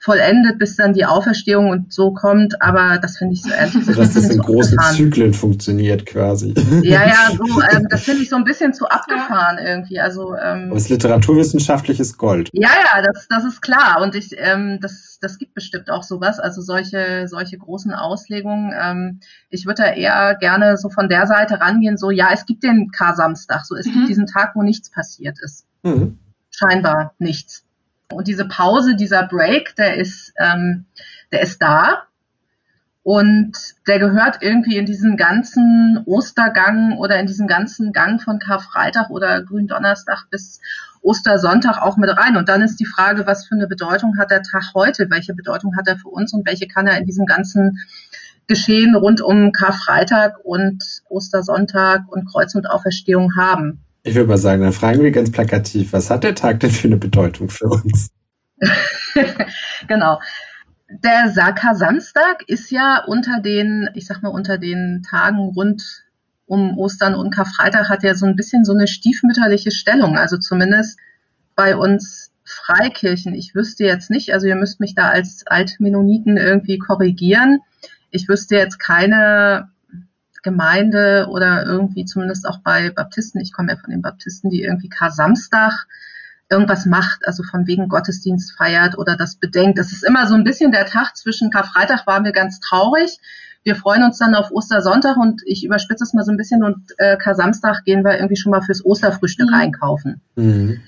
vollendet, 0.00 0.58
bis 0.58 0.76
dann 0.76 0.92
die 0.92 1.04
Auferstehung 1.04 1.70
und 1.70 1.92
so 1.92 2.12
kommt, 2.12 2.62
aber 2.62 2.98
das 2.98 3.18
finde 3.18 3.34
ich 3.34 3.42
so 3.42 3.50
ehrlich 3.50 3.74
gesagt. 3.74 3.98
Dass 3.98 4.14
das 4.14 4.30
in 4.30 4.38
großen 4.38 4.78
abgefahren. 4.78 4.96
Zyklen 4.96 5.34
funktioniert 5.34 6.06
quasi. 6.06 6.54
Ja, 6.82 7.04
ja, 7.04 7.30
so, 7.36 7.44
ähm, 7.62 7.86
das 7.90 8.04
finde 8.04 8.22
ich 8.22 8.28
so 8.28 8.36
ein 8.36 8.44
bisschen 8.44 8.72
zu 8.72 8.86
abgefahren 8.88 9.58
irgendwie. 9.58 9.98
Also, 9.98 10.34
ähm, 10.36 10.68
aber 10.68 10.76
es 10.76 10.84
ist 10.84 10.90
literaturwissenschaftliches 10.90 12.16
Gold. 12.16 12.48
Ja, 12.52 12.68
ja, 12.68 13.02
das, 13.02 13.26
das 13.28 13.44
ist 13.44 13.60
klar. 13.60 14.00
Und 14.00 14.14
ich, 14.14 14.30
ähm, 14.36 14.78
das, 14.80 15.18
das 15.20 15.36
gibt 15.36 15.54
bestimmt 15.54 15.90
auch 15.90 16.04
sowas, 16.04 16.38
also 16.38 16.62
solche, 16.62 17.26
solche 17.26 17.58
großen 17.58 17.92
Auslegungen. 17.92 18.72
Ähm, 18.80 19.20
ich 19.50 19.66
würde 19.66 19.82
da 19.82 19.92
eher 19.92 20.36
gerne 20.36 20.76
so 20.76 20.90
von 20.90 21.08
der 21.08 21.26
Seite 21.26 21.60
rangehen, 21.60 21.96
so, 21.96 22.12
ja, 22.12 22.28
es 22.32 22.46
gibt 22.46 22.62
den 22.62 22.92
Kar-Samstag, 22.92 23.64
so, 23.64 23.74
es 23.74 23.86
mhm. 23.86 23.92
gibt 23.92 24.08
diesen 24.10 24.26
Tag, 24.26 24.52
wo 24.54 24.62
nichts 24.62 24.90
passiert 24.90 25.38
ist. 25.42 25.66
Mhm. 25.82 26.18
Scheinbar 26.50 27.14
nichts. 27.18 27.64
Und 28.10 28.26
diese 28.26 28.46
Pause, 28.48 28.96
dieser 28.96 29.26
Break, 29.26 29.76
der 29.76 29.96
ist, 29.96 30.32
ähm, 30.38 30.86
der 31.30 31.42
ist 31.42 31.60
da. 31.60 32.04
Und 33.02 33.56
der 33.86 33.98
gehört 33.98 34.38
irgendwie 34.42 34.76
in 34.76 34.84
diesen 34.84 35.16
ganzen 35.16 36.02
Ostergang 36.04 36.98
oder 36.98 37.18
in 37.18 37.26
diesen 37.26 37.46
ganzen 37.46 37.92
Gang 37.92 38.20
von 38.20 38.38
Karfreitag 38.38 39.10
oder 39.10 39.42
Gründonnerstag 39.42 40.24
bis 40.30 40.60
Ostersonntag 41.02 41.80
auch 41.80 41.96
mit 41.96 42.10
rein. 42.10 42.36
Und 42.36 42.48
dann 42.48 42.60
ist 42.60 42.80
die 42.80 42.86
Frage, 42.86 43.26
was 43.26 43.46
für 43.46 43.54
eine 43.54 43.66
Bedeutung 43.66 44.18
hat 44.18 44.30
der 44.30 44.42
Tag 44.42 44.72
heute? 44.74 45.08
Welche 45.10 45.34
Bedeutung 45.34 45.76
hat 45.76 45.86
er 45.86 45.96
für 45.96 46.08
uns 46.08 46.32
und 46.32 46.46
welche 46.46 46.66
kann 46.66 46.86
er 46.86 46.98
in 46.98 47.06
diesem 47.06 47.24
ganzen 47.24 47.78
Geschehen 48.46 48.94
rund 48.94 49.20
um 49.20 49.52
Karfreitag 49.52 50.38
und 50.44 50.82
Ostersonntag 51.08 52.02
und 52.08 52.26
Kreuz 52.30 52.54
und 52.54 52.68
Auferstehung 52.68 53.36
haben? 53.36 53.84
Ich 54.02 54.14
würde 54.14 54.28
mal 54.28 54.38
sagen, 54.38 54.62
dann 54.62 54.72
fragen 54.72 55.02
wir 55.02 55.10
ganz 55.10 55.30
plakativ, 55.30 55.92
was 55.92 56.10
hat 56.10 56.24
der 56.24 56.34
Tag 56.34 56.60
denn 56.60 56.70
für 56.70 56.88
eine 56.88 56.96
Bedeutung 56.96 57.50
für 57.50 57.66
uns? 57.66 58.10
genau. 59.88 60.20
Der 60.90 61.30
Saka 61.30 61.74
Samstag 61.74 62.44
ist 62.46 62.70
ja 62.70 63.04
unter 63.06 63.40
den, 63.40 63.90
ich 63.94 64.06
sag 64.06 64.22
mal, 64.22 64.30
unter 64.30 64.56
den 64.56 65.02
Tagen 65.08 65.38
rund 65.38 66.04
um 66.46 66.78
Ostern 66.78 67.14
und 67.14 67.30
Karfreitag 67.34 67.90
hat 67.90 68.02
ja 68.02 68.14
so 68.14 68.24
ein 68.24 68.36
bisschen 68.36 68.64
so 68.64 68.72
eine 68.72 68.88
stiefmütterliche 68.88 69.70
Stellung. 69.70 70.16
Also 70.16 70.38
zumindest 70.38 70.98
bei 71.54 71.76
uns 71.76 72.32
Freikirchen. 72.44 73.34
Ich 73.34 73.54
wüsste 73.54 73.84
jetzt 73.84 74.10
nicht, 74.10 74.32
also 74.32 74.46
ihr 74.46 74.56
müsst 74.56 74.80
mich 74.80 74.94
da 74.94 75.10
als 75.10 75.46
Altmenoniten 75.46 76.38
irgendwie 76.38 76.78
korrigieren. 76.78 77.60
Ich 78.10 78.28
wüsste 78.28 78.56
jetzt 78.56 78.78
keine 78.78 79.68
Gemeinde 80.48 81.28
oder 81.30 81.66
irgendwie 81.66 82.04
zumindest 82.04 82.48
auch 82.48 82.60
bei 82.60 82.90
Baptisten, 82.90 83.40
ich 83.40 83.52
komme 83.52 83.72
ja 83.72 83.78
von 83.78 83.90
den 83.90 84.02
Baptisten, 84.02 84.48
die 84.50 84.62
irgendwie 84.62 84.88
Kar-Samstag 84.88 85.86
irgendwas 86.50 86.86
macht, 86.86 87.26
also 87.26 87.42
von 87.42 87.66
wegen 87.66 87.88
Gottesdienst 87.88 88.56
feiert 88.56 88.96
oder 88.96 89.16
das 89.16 89.36
bedenkt. 89.36 89.78
Das 89.78 89.92
ist 89.92 90.04
immer 90.04 90.26
so 90.26 90.34
ein 90.34 90.44
bisschen 90.44 90.72
der 90.72 90.86
Tag 90.86 91.16
zwischen 91.16 91.50
Karfreitag 91.50 92.06
waren 92.06 92.24
wir 92.24 92.32
ganz 92.32 92.60
traurig. 92.60 93.18
Wir 93.62 93.76
freuen 93.76 94.02
uns 94.02 94.18
dann 94.18 94.34
auf 94.34 94.50
Ostersonntag 94.50 95.18
und 95.18 95.42
ich 95.44 95.64
überspitze 95.64 96.04
es 96.04 96.14
mal 96.14 96.24
so 96.24 96.30
ein 96.30 96.38
bisschen 96.38 96.64
und 96.64 96.94
äh, 96.96 97.18
Kar-Samstag 97.18 97.84
gehen 97.84 98.02
wir 98.02 98.16
irgendwie 98.16 98.36
schon 98.36 98.50
mal 98.50 98.62
fürs 98.62 98.84
Osterfrühstück 98.84 99.48
mhm. 99.48 99.54
einkaufen. 99.54 100.20
Mhm. 100.36 100.80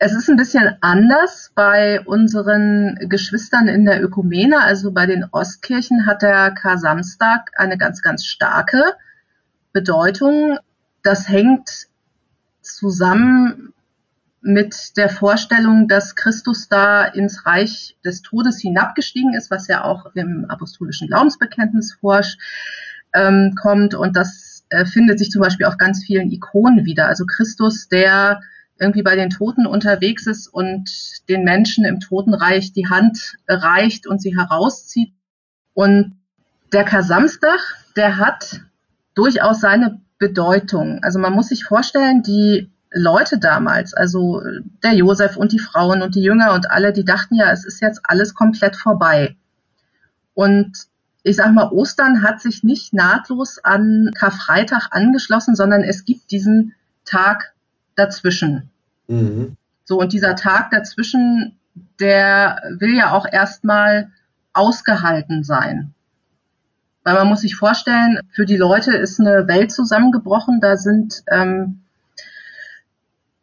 Es 0.00 0.12
ist 0.12 0.28
ein 0.30 0.36
bisschen 0.36 0.76
anders 0.80 1.50
bei 1.56 2.00
unseren 2.00 2.96
Geschwistern 3.08 3.66
in 3.66 3.84
der 3.84 4.00
Ökumene. 4.00 4.60
Also 4.62 4.92
bei 4.92 5.06
den 5.06 5.24
Ostkirchen 5.32 6.06
hat 6.06 6.22
der 6.22 6.52
Kar-Samstag 6.52 7.50
eine 7.56 7.76
ganz, 7.76 8.00
ganz 8.00 8.24
starke 8.24 8.84
Bedeutung. 9.72 10.56
Das 11.02 11.28
hängt 11.28 11.88
zusammen 12.62 13.72
mit 14.40 14.96
der 14.96 15.08
Vorstellung, 15.08 15.88
dass 15.88 16.14
Christus 16.14 16.68
da 16.68 17.04
ins 17.04 17.44
Reich 17.44 17.96
des 18.04 18.22
Todes 18.22 18.60
hinabgestiegen 18.60 19.34
ist, 19.34 19.50
was 19.50 19.66
ja 19.66 19.82
auch 19.82 20.14
im 20.14 20.46
apostolischen 20.48 21.08
Glaubensbekenntnis 21.08 21.94
vorkommt. 21.94 22.36
Ähm, 23.14 23.98
und 23.98 24.16
das 24.16 24.64
äh, 24.68 24.86
findet 24.86 25.18
sich 25.18 25.30
zum 25.30 25.42
Beispiel 25.42 25.66
auf 25.66 25.76
ganz 25.76 26.04
vielen 26.04 26.30
Ikonen 26.30 26.84
wieder. 26.84 27.08
Also 27.08 27.26
Christus, 27.26 27.88
der 27.88 28.40
irgendwie 28.78 29.02
bei 29.02 29.16
den 29.16 29.30
Toten 29.30 29.66
unterwegs 29.66 30.26
ist 30.26 30.46
und 30.46 30.90
den 31.28 31.44
Menschen 31.44 31.84
im 31.84 32.00
Totenreich 32.00 32.72
die 32.72 32.88
Hand 32.88 33.36
reicht 33.48 34.06
und 34.06 34.22
sie 34.22 34.36
herauszieht. 34.36 35.12
Und 35.74 36.16
der 36.72 36.84
Kasamstag, 36.84 37.60
der 37.96 38.18
hat 38.18 38.60
durchaus 39.14 39.60
seine 39.60 40.00
Bedeutung. 40.18 41.00
Also 41.02 41.18
man 41.18 41.32
muss 41.32 41.48
sich 41.48 41.64
vorstellen, 41.64 42.22
die 42.22 42.70
Leute 42.90 43.38
damals, 43.38 43.94
also 43.94 44.42
der 44.82 44.94
Josef 44.94 45.36
und 45.36 45.52
die 45.52 45.58
Frauen 45.58 46.02
und 46.02 46.14
die 46.14 46.22
Jünger 46.22 46.54
und 46.54 46.70
alle, 46.70 46.92
die 46.92 47.04
dachten 47.04 47.34
ja, 47.34 47.50
es 47.50 47.64
ist 47.64 47.80
jetzt 47.80 48.00
alles 48.04 48.34
komplett 48.34 48.76
vorbei. 48.76 49.36
Und 50.34 50.72
ich 51.22 51.36
sag 51.36 51.52
mal, 51.52 51.70
Ostern 51.70 52.22
hat 52.22 52.40
sich 52.40 52.62
nicht 52.62 52.94
nahtlos 52.94 53.58
an 53.62 54.10
Karfreitag 54.14 54.88
angeschlossen, 54.92 55.54
sondern 55.54 55.82
es 55.82 56.04
gibt 56.04 56.30
diesen 56.30 56.74
Tag 57.04 57.52
dazwischen. 57.98 58.70
Mhm. 59.08 59.56
So, 59.84 59.98
und 59.98 60.12
dieser 60.12 60.36
Tag 60.36 60.70
dazwischen, 60.70 61.58
der 62.00 62.60
will 62.78 62.94
ja 62.94 63.12
auch 63.12 63.26
erstmal 63.30 64.10
ausgehalten 64.52 65.44
sein. 65.44 65.94
Weil 67.04 67.14
man 67.14 67.28
muss 67.28 67.40
sich 67.40 67.56
vorstellen, 67.56 68.18
für 68.30 68.44
die 68.44 68.56
Leute 68.56 68.94
ist 68.94 69.18
eine 69.18 69.48
Welt 69.48 69.72
zusammengebrochen, 69.72 70.60
da 70.60 70.76
sind 70.76 71.22
ähm, 71.30 71.80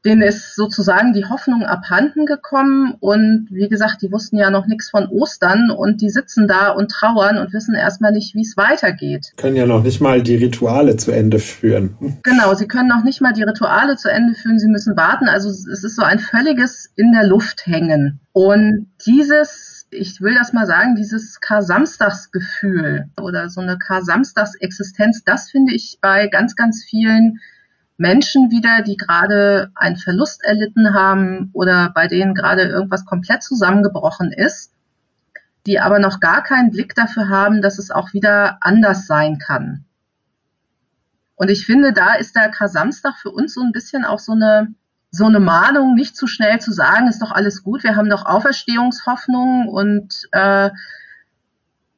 denen 0.05 0.21
ist 0.21 0.55
sozusagen 0.55 1.13
die 1.13 1.25
Hoffnung 1.25 1.63
abhanden 1.63 2.25
gekommen 2.25 2.95
und 2.99 3.47
wie 3.49 3.67
gesagt, 3.67 4.01
die 4.01 4.11
wussten 4.11 4.37
ja 4.37 4.51
noch 4.51 4.67
nichts 4.67 4.89
von 4.89 5.07
Ostern 5.07 5.71
und 5.71 6.01
die 6.01 6.09
sitzen 6.09 6.47
da 6.47 6.69
und 6.69 6.91
trauern 6.91 7.37
und 7.37 7.53
wissen 7.53 7.73
erstmal 7.73 8.11
nicht, 8.11 8.35
wie 8.35 8.41
es 8.41 8.55
weitergeht. 8.55 9.33
Können 9.37 9.55
ja 9.55 9.65
noch 9.65 9.83
nicht 9.83 10.01
mal 10.01 10.21
die 10.21 10.35
Rituale 10.35 10.95
zu 10.95 11.11
Ende 11.11 11.39
führen. 11.39 11.97
Genau, 12.23 12.53
sie 12.53 12.67
können 12.67 12.87
noch 12.87 13.03
nicht 13.03 13.21
mal 13.21 13.33
die 13.33 13.43
Rituale 13.43 13.97
zu 13.97 14.09
Ende 14.09 14.35
führen, 14.35 14.59
sie 14.59 14.67
müssen 14.67 14.95
warten. 14.95 15.27
Also 15.27 15.49
es 15.49 15.83
ist 15.83 15.95
so 15.95 16.03
ein 16.03 16.19
völliges 16.19 16.91
in 16.95 17.11
der 17.11 17.25
Luft 17.25 17.65
hängen. 17.65 18.19
Und 18.31 18.87
dieses 19.05 19.75
ich 19.91 20.19
will 20.19 20.33
das 20.33 20.51
mal 20.51 20.65
sagen, 20.65 20.95
dieses 20.95 21.39
Kar-Samstagsgefühl 21.39 23.05
oder 23.21 23.49
so 23.49 23.61
eine 23.61 23.77
Kar-Samstags-Existenz, 23.77 25.23
das 25.23 25.49
finde 25.49 25.73
ich 25.73 25.99
bei 26.01 26.27
ganz, 26.27 26.55
ganz 26.55 26.83
vielen 26.83 27.39
Menschen 27.97 28.51
wieder, 28.51 28.81
die 28.81 28.97
gerade 28.97 29.71
einen 29.75 29.95
Verlust 29.95 30.43
erlitten 30.43 30.93
haben 30.93 31.49
oder 31.53 31.91
bei 31.93 32.07
denen 32.07 32.33
gerade 32.33 32.63
irgendwas 32.63 33.05
komplett 33.05 33.43
zusammengebrochen 33.43 34.31
ist, 34.31 34.73
die 35.65 35.79
aber 35.79 35.99
noch 35.99 36.19
gar 36.19 36.43
keinen 36.43 36.71
Blick 36.71 36.93
dafür 36.95 37.29
haben, 37.29 37.61
dass 37.61 37.79
es 37.79 37.91
auch 37.91 38.13
wieder 38.13 38.57
anders 38.61 39.07
sein 39.07 39.37
kann. 39.39 39.85
Und 41.35 41.49
ich 41.49 41.65
finde, 41.65 41.93
da 41.93 42.15
ist 42.15 42.35
der 42.35 42.49
Kar-Samstag 42.49 43.17
für 43.17 43.31
uns 43.31 43.53
so 43.53 43.61
ein 43.61 43.71
bisschen 43.71 44.05
auch 44.05 44.19
so 44.19 44.33
eine, 44.33 44.73
so 45.11 45.25
eine 45.25 45.39
Mahnung, 45.39 45.95
nicht 45.95 46.15
zu 46.15 46.27
schnell 46.27 46.59
zu 46.59 46.71
sagen, 46.71 47.07
ist 47.07 47.21
doch 47.21 47.31
alles 47.31 47.63
gut, 47.63 47.83
wir 47.83 47.95
haben 47.95 48.09
doch 48.09 48.25
Auferstehungshoffnung 48.25 49.67
und 49.67 50.27
äh, 50.31 50.69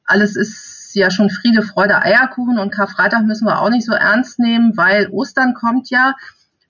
alles 0.04 0.36
ist 0.36 0.77
ja 0.94 1.10
schon 1.10 1.30
Friede, 1.30 1.62
Freude, 1.62 2.02
Eierkuchen 2.02 2.58
und 2.58 2.70
Karfreitag 2.70 3.24
müssen 3.24 3.46
wir 3.46 3.60
auch 3.60 3.70
nicht 3.70 3.86
so 3.86 3.92
ernst 3.92 4.38
nehmen, 4.38 4.76
weil 4.76 5.08
Ostern 5.08 5.54
kommt 5.54 5.90
ja, 5.90 6.14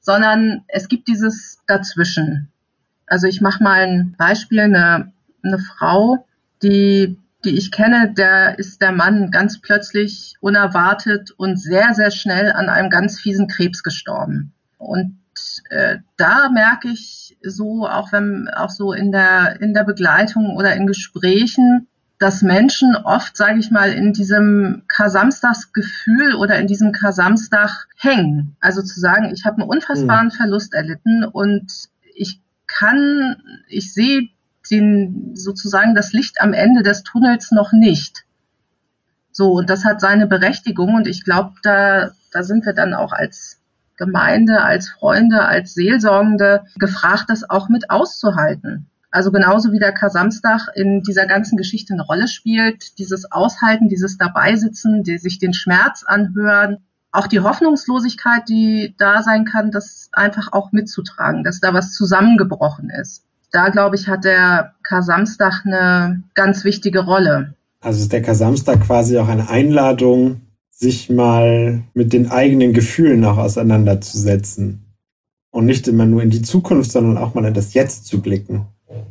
sondern 0.00 0.64
es 0.68 0.88
gibt 0.88 1.08
dieses 1.08 1.58
dazwischen. 1.66 2.48
Also 3.06 3.26
ich 3.26 3.40
mache 3.40 3.62
mal 3.62 3.80
ein 3.80 4.14
Beispiel, 4.18 4.60
eine, 4.60 5.12
eine 5.42 5.58
Frau, 5.58 6.26
die, 6.62 7.18
die 7.44 7.56
ich 7.56 7.70
kenne, 7.70 8.12
der 8.12 8.58
ist 8.58 8.82
der 8.82 8.92
Mann 8.92 9.30
ganz 9.30 9.60
plötzlich 9.60 10.36
unerwartet 10.40 11.30
und 11.32 11.58
sehr, 11.58 11.94
sehr 11.94 12.10
schnell 12.10 12.52
an 12.52 12.68
einem 12.68 12.90
ganz 12.90 13.20
fiesen 13.20 13.48
Krebs 13.48 13.82
gestorben. 13.82 14.52
Und 14.78 15.18
äh, 15.70 15.98
da 16.16 16.48
merke 16.50 16.88
ich 16.88 17.36
so, 17.42 17.86
auch 17.86 18.12
wenn 18.12 18.48
auch 18.48 18.70
so 18.70 18.92
in 18.92 19.12
der 19.12 19.60
in 19.60 19.74
der 19.74 19.84
Begleitung 19.84 20.56
oder 20.56 20.74
in 20.74 20.86
Gesprächen, 20.86 21.86
dass 22.18 22.42
Menschen 22.42 22.96
oft, 22.96 23.36
sage 23.36 23.60
ich 23.60 23.70
mal, 23.70 23.92
in 23.92 24.12
diesem 24.12 24.82
Kasamstagsgefühl 24.88 26.34
oder 26.34 26.58
in 26.58 26.66
diesem 26.66 26.92
Kasamstag 26.92 27.86
hängen. 27.96 28.56
Also 28.60 28.82
zu 28.82 28.98
sagen, 28.98 29.30
ich 29.32 29.44
habe 29.44 29.62
einen 29.62 29.70
unfassbaren 29.70 30.26
mhm. 30.26 30.32
Verlust 30.32 30.74
erlitten 30.74 31.24
und 31.24 31.88
ich 32.14 32.40
kann, 32.66 33.36
ich 33.68 33.92
sehe 33.92 34.28
den 34.70 35.30
sozusagen 35.34 35.94
das 35.94 36.12
Licht 36.12 36.40
am 36.40 36.52
Ende 36.52 36.82
des 36.82 37.04
Tunnels 37.04 37.52
noch 37.52 37.72
nicht. 37.72 38.24
So, 39.30 39.52
und 39.52 39.70
das 39.70 39.84
hat 39.84 40.00
seine 40.00 40.26
Berechtigung 40.26 40.94
und 40.96 41.06
ich 41.06 41.22
glaube, 41.22 41.54
da, 41.62 42.10
da 42.32 42.42
sind 42.42 42.66
wir 42.66 42.72
dann 42.72 42.94
auch 42.94 43.12
als 43.12 43.60
Gemeinde, 43.96 44.62
als 44.62 44.88
Freunde, 44.88 45.44
als 45.44 45.74
Seelsorgende 45.74 46.64
gefragt, 46.76 47.26
das 47.28 47.48
auch 47.48 47.68
mit 47.68 47.90
auszuhalten. 47.90 48.86
Also 49.10 49.32
genauso 49.32 49.72
wie 49.72 49.78
der 49.78 49.92
Kasamstag 49.92 50.68
in 50.74 51.02
dieser 51.02 51.26
ganzen 51.26 51.56
Geschichte 51.56 51.94
eine 51.94 52.02
Rolle 52.02 52.28
spielt, 52.28 52.98
dieses 52.98 53.30
Aushalten, 53.32 53.88
dieses 53.88 54.18
Dabeisitzen, 54.18 55.02
die 55.02 55.18
sich 55.18 55.38
den 55.38 55.54
Schmerz 55.54 56.04
anhören, 56.06 56.78
auch 57.10 57.26
die 57.26 57.40
Hoffnungslosigkeit, 57.40 58.48
die 58.48 58.94
da 58.98 59.22
sein 59.22 59.46
kann, 59.46 59.70
das 59.70 60.10
einfach 60.12 60.52
auch 60.52 60.72
mitzutragen, 60.72 61.42
dass 61.42 61.60
da 61.60 61.72
was 61.72 61.92
zusammengebrochen 61.92 62.90
ist. 62.90 63.24
Da, 63.50 63.70
glaube 63.70 63.96
ich, 63.96 64.08
hat 64.08 64.24
der 64.24 64.74
Kasamstag 64.82 65.64
eine 65.64 66.22
ganz 66.34 66.64
wichtige 66.64 67.00
Rolle. 67.00 67.54
Also 67.80 68.02
ist 68.02 68.12
der 68.12 68.22
Kasamstag 68.22 68.82
quasi 68.82 69.16
auch 69.18 69.28
eine 69.28 69.48
Einladung, 69.48 70.42
sich 70.70 71.08
mal 71.08 71.82
mit 71.94 72.12
den 72.12 72.30
eigenen 72.30 72.74
Gefühlen 72.74 73.24
auch 73.24 73.38
auseinanderzusetzen. 73.38 74.84
Und 75.50 75.64
nicht 75.64 75.88
immer 75.88 76.04
nur 76.04 76.22
in 76.22 76.30
die 76.30 76.42
Zukunft, 76.42 76.92
sondern 76.92 77.16
auch 77.16 77.34
mal 77.34 77.46
in 77.46 77.54
das 77.54 77.72
Jetzt 77.72 78.06
zu 78.06 78.20
blicken. 78.20 78.66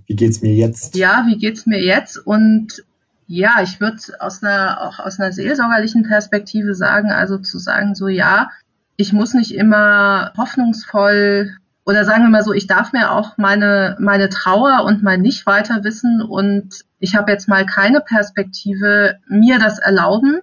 Wie 0.05 0.15
geht's 0.15 0.41
mir 0.41 0.53
jetzt? 0.53 0.95
Ja, 0.95 1.25
wie 1.27 1.37
geht's 1.37 1.65
mir 1.65 1.81
jetzt? 1.83 2.17
Und 2.17 2.83
ja, 3.27 3.57
ich 3.61 3.79
würde 3.79 3.97
aus 4.19 4.41
einer, 4.41 4.81
auch 4.81 4.99
aus 4.99 5.19
einer 5.19 5.31
seelsorgerlichen 5.31 6.03
Perspektive 6.03 6.75
sagen, 6.75 7.11
also 7.11 7.37
zu 7.37 7.59
sagen, 7.59 7.93
so 7.93 8.07
ja, 8.07 8.49
ich 8.95 9.13
muss 9.13 9.33
nicht 9.33 9.53
immer 9.53 10.31
hoffnungsvoll 10.37 11.51
oder 11.85 12.03
sagen 12.03 12.23
wir 12.23 12.29
mal 12.29 12.43
so, 12.43 12.53
ich 12.53 12.67
darf 12.67 12.93
mir 12.93 13.11
auch 13.11 13.37
meine, 13.37 13.95
meine 13.99 14.29
Trauer 14.29 14.83
und 14.85 15.03
mein 15.03 15.21
Nicht 15.21 15.45
weiter 15.45 15.83
wissen 15.83 16.21
und 16.21 16.83
ich 16.99 17.15
habe 17.15 17.31
jetzt 17.31 17.47
mal 17.47 17.65
keine 17.65 18.01
Perspektive, 18.01 19.15
mir 19.27 19.59
das 19.59 19.77
erlauben 19.77 20.39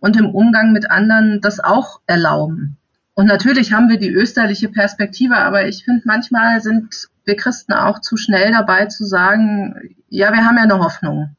und 0.00 0.16
im 0.16 0.30
Umgang 0.30 0.72
mit 0.72 0.90
anderen 0.90 1.40
das 1.40 1.60
auch 1.60 2.00
erlauben. 2.06 2.76
Und 3.14 3.26
natürlich 3.26 3.72
haben 3.72 3.88
wir 3.88 3.98
die 3.98 4.10
österliche 4.10 4.68
Perspektive, 4.68 5.36
aber 5.36 5.68
ich 5.68 5.84
finde, 5.84 6.02
manchmal 6.04 6.60
sind 6.60 7.08
wir 7.24 7.36
Christen 7.36 7.72
auch 7.72 8.00
zu 8.00 8.16
schnell 8.16 8.52
dabei 8.52 8.86
zu 8.86 9.04
sagen, 9.04 9.96
ja, 10.08 10.32
wir 10.32 10.44
haben 10.44 10.56
ja 10.56 10.64
eine 10.64 10.78
Hoffnung. 10.78 11.36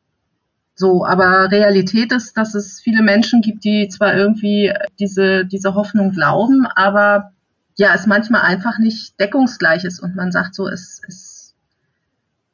So, 0.76 1.06
aber 1.06 1.52
Realität 1.52 2.12
ist, 2.12 2.36
dass 2.36 2.54
es 2.54 2.82
viele 2.82 3.02
Menschen 3.02 3.42
gibt, 3.42 3.64
die 3.64 3.88
zwar 3.88 4.14
irgendwie 4.14 4.74
diese, 5.00 5.46
diese 5.46 5.74
Hoffnung 5.74 6.12
glauben, 6.12 6.68
aber 6.76 7.32
ja, 7.78 7.94
es 7.94 8.08
manchmal 8.08 8.42
einfach 8.42 8.78
nicht 8.78 9.20
deckungsgleich 9.20 9.86
ist 9.86 10.02
und 10.02 10.16
man 10.16 10.32
sagt 10.32 10.56
so, 10.56 10.68
es 10.68 11.02
ist, 11.08 11.56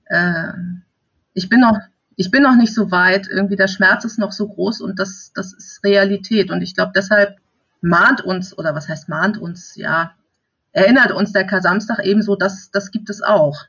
äh, 0.05 0.53
ich 1.33 1.49
bin 1.49 1.61
noch, 1.61 1.79
ich 2.15 2.29
bin 2.29 2.43
noch 2.43 2.55
nicht 2.55 2.73
so 2.73 2.91
weit, 2.91 3.27
irgendwie 3.27 3.55
der 3.55 3.67
Schmerz 3.67 4.05
ist 4.05 4.19
noch 4.19 4.31
so 4.31 4.47
groß 4.47 4.81
und 4.81 4.99
das, 4.99 5.31
das 5.33 5.53
ist 5.53 5.83
Realität. 5.83 6.51
Und 6.51 6.61
ich 6.61 6.75
glaube, 6.75 6.91
deshalb 6.93 7.37
mahnt 7.81 8.21
uns, 8.21 8.55
oder 8.55 8.75
was 8.75 8.87
heißt 8.87 9.09
mahnt 9.09 9.37
uns, 9.37 9.75
ja, 9.75 10.13
erinnert 10.71 11.11
uns 11.11 11.31
der 11.31 11.45
Kasamstag 11.45 11.99
ebenso, 12.03 12.35
dass 12.35 12.71
das 12.71 12.91
gibt 12.91 13.09
es 13.09 13.21
auch. 13.21 13.65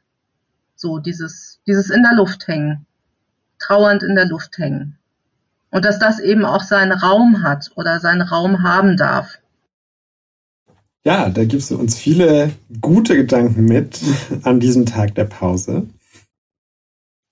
So 0.75 0.99
dieses, 0.99 1.61
dieses 1.67 1.91
in 1.91 2.03
der 2.03 2.15
Luft 2.15 2.49
hängen, 2.49 2.87
trauernd 3.59 4.03
in 4.03 4.15
der 4.15 4.27
Luft 4.27 4.59
hängen. 4.59 4.99
Und 5.71 5.85
dass 5.85 5.99
das 5.99 6.19
eben 6.19 6.45
auch 6.45 6.63
seinen 6.63 6.93
Raum 6.93 7.43
hat 7.43 7.71
oder 7.77 8.01
seinen 8.01 8.23
Raum 8.23 8.63
haben 8.63 8.97
darf. 8.97 9.39
Ja, 11.05 11.31
da 11.31 11.45
gibst 11.45 11.71
du 11.71 11.79
uns 11.79 11.97
viele 11.97 12.53
gute 12.81 13.17
Gedanken 13.17 13.65
mit 13.65 14.01
an 14.45 14.61
diesem 14.61 14.87
Tag 14.87 15.15
der 15.15 15.25
Pause. 15.25 15.89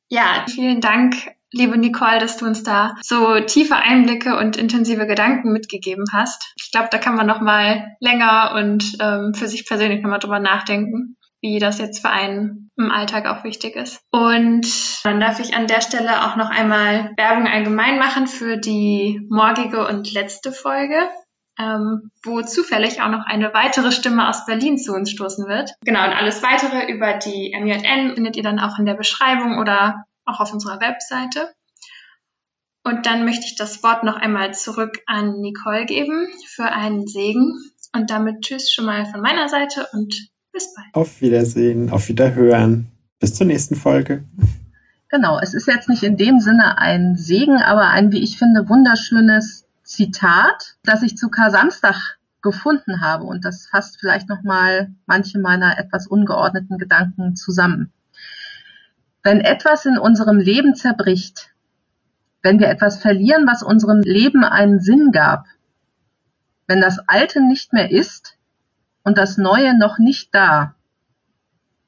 Ja, 0.09 0.45
vielen 0.49 0.81
Dank, 0.81 1.15
liebe 1.53 1.79
Nicole, 1.79 2.19
dass 2.19 2.37
du 2.37 2.47
uns 2.47 2.63
da 2.63 2.97
so 3.03 3.41
tiefe 3.41 3.77
Einblicke 3.77 4.37
und 4.37 4.57
intensive 4.57 5.07
Gedanken 5.07 5.53
mitgegeben 5.53 6.05
hast. 6.13 6.53
Ich 6.57 6.71
glaube, 6.71 6.89
da 6.91 6.99
kann 6.99 7.17
man 7.17 7.27
noch 7.27 7.41
mal 7.41 7.97
länger 8.01 8.55
und 8.57 8.97
ähm, 9.01 9.35
für 9.35 9.49
sich 9.49 9.67
persönlich 9.67 10.03
noch 10.03 10.11
mal 10.11 10.19
drüber 10.19 10.41
nachdenken, 10.41 11.17
wie 11.41 11.59
das 11.59 11.79
jetzt 11.79 12.01
für 12.01 12.11
einen 12.11 12.71
im 12.77 12.91
Alltag 12.91 13.27
auch 13.27 13.45
wichtig 13.45 13.77
ist. 13.77 14.01
Und 14.11 14.67
dann 15.05 15.21
darf 15.21 15.41
ich 15.41 15.55
an 15.55 15.67
der 15.67 15.81
Stelle 15.81 16.25
auch 16.25 16.37
noch 16.37 16.51
einmal 16.51 17.13
Werbung 17.17 17.47
allgemein 17.47 17.99
machen 17.99 18.27
für 18.27 18.57
die 18.57 19.21
morgige 19.29 19.87
und 19.87 20.13
letzte 20.13 20.53
Folge 20.53 21.09
ähm, 21.61 22.11
wo 22.25 22.41
zufällig 22.43 23.03
auch 23.03 23.11
noch 23.11 23.27
eine 23.27 23.53
weitere 23.53 23.93
Stimme 23.93 24.29
aus 24.29 24.47
Berlin 24.47 24.79
zu 24.79 24.95
uns 24.95 25.11
stoßen 25.11 25.47
wird. 25.47 25.73
Genau, 25.85 26.05
und 26.05 26.13
alles 26.13 26.43
weitere 26.43 26.91
über 26.91 27.15
die 27.15 27.55
MJN 27.59 28.15
findet 28.15 28.37
ihr 28.37 28.43
dann 28.43 28.59
auch 28.59 28.79
in 28.79 28.87
der 28.87 28.95
Beschreibung 28.95 29.59
oder 29.59 30.05
auch 30.31 30.40
auf 30.40 30.53
unserer 30.53 30.81
Webseite. 30.81 31.53
Und 32.83 33.07
dann 33.07 33.25
möchte 33.25 33.45
ich 33.45 33.57
das 33.57 33.83
Wort 33.83 34.05
noch 34.05 34.16
einmal 34.16 34.55
zurück 34.55 35.01
an 35.07 35.40
Nicole 35.40 35.85
geben 35.85 36.29
für 36.47 36.64
einen 36.64 37.07
Segen. 37.07 37.55
Und 37.95 38.11
damit 38.11 38.43
tschüss 38.43 38.73
schon 38.73 38.87
mal 38.87 39.05
von 39.07 39.21
meiner 39.21 39.49
Seite 39.49 39.87
und 39.93 40.31
bis 40.53 40.75
bald. 40.75 40.88
Auf 40.95 41.21
Wiedersehen, 41.21 41.90
auf 41.90 42.09
Wiederhören. 42.09 42.90
Bis 43.19 43.35
zur 43.35 43.47
nächsten 43.47 43.75
Folge. 43.75 44.25
Genau, 45.11 45.38
es 45.40 45.55
ist 45.55 45.66
jetzt 45.66 45.88
nicht 45.88 46.05
in 46.05 46.16
dem 46.16 46.40
Sinne 46.40 46.79
ein 46.79 47.16
Segen, 47.16 47.57
aber 47.57 47.88
ein, 47.88 48.12
wie 48.12 48.23
ich 48.23 48.38
finde, 48.38 48.69
wunderschönes 48.69 49.66
Zitat, 49.83 50.77
das 50.85 51.03
ich 51.03 51.16
zu 51.16 51.29
Kar-Samstag 51.29 52.19
gefunden 52.43 53.01
habe 53.01 53.25
und 53.25 53.45
das 53.45 53.66
fasst 53.66 53.99
vielleicht 54.01 54.29
nochmal 54.29 54.95
manche 55.07 55.38
meiner 55.38 55.79
etwas 55.79 56.07
ungeordneten 56.07 56.79
Gedanken 56.79 57.37
zusammen. 57.37 57.93
Wenn 59.23 59.41
etwas 59.41 59.85
in 59.85 59.99
unserem 59.99 60.39
Leben 60.39 60.75
zerbricht, 60.75 61.51
wenn 62.43 62.59
wir 62.59 62.69
etwas 62.69 63.01
verlieren, 63.01 63.47
was 63.47 63.63
unserem 63.63 64.01
Leben 64.01 64.45
einen 64.45 64.81
Sinn 64.81 65.13
gab, 65.13 65.47
wenn 66.67 66.81
das 66.81 67.01
Alte 67.09 67.43
nicht 67.43 67.73
mehr 67.73 67.91
ist 67.91 68.39
und 69.03 69.19
das 69.19 69.37
Neue 69.37 69.77
noch 69.77 69.99
nicht 69.99 70.35
da, 70.35 70.75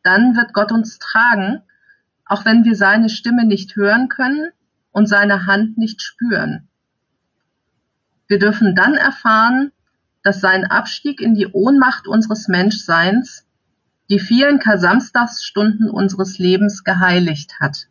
dann 0.02 0.36
wird 0.36 0.52
Gott 0.52 0.72
uns 0.72 0.98
tragen, 0.98 1.62
auch 2.26 2.44
wenn 2.44 2.64
wir 2.64 2.76
seine 2.76 3.08
Stimme 3.08 3.44
nicht 3.44 3.76
hören 3.76 4.08
können 4.08 4.50
und 4.90 5.08
seine 5.08 5.46
Hand 5.46 5.78
nicht 5.78 6.02
spüren. 6.02 6.68
Wir 8.26 8.38
dürfen 8.38 8.74
dann 8.74 8.94
erfahren, 8.94 9.72
dass 10.22 10.40
sein 10.40 10.64
Abstieg 10.64 11.20
in 11.20 11.34
die 11.34 11.46
Ohnmacht 11.46 12.06
unseres 12.06 12.48
Menschseins 12.48 13.46
die 14.10 14.18
vielen 14.18 14.58
Kasamstagsstunden 14.58 15.90
unseres 15.90 16.38
Lebens 16.38 16.84
geheiligt 16.84 17.60
hat. 17.60 17.86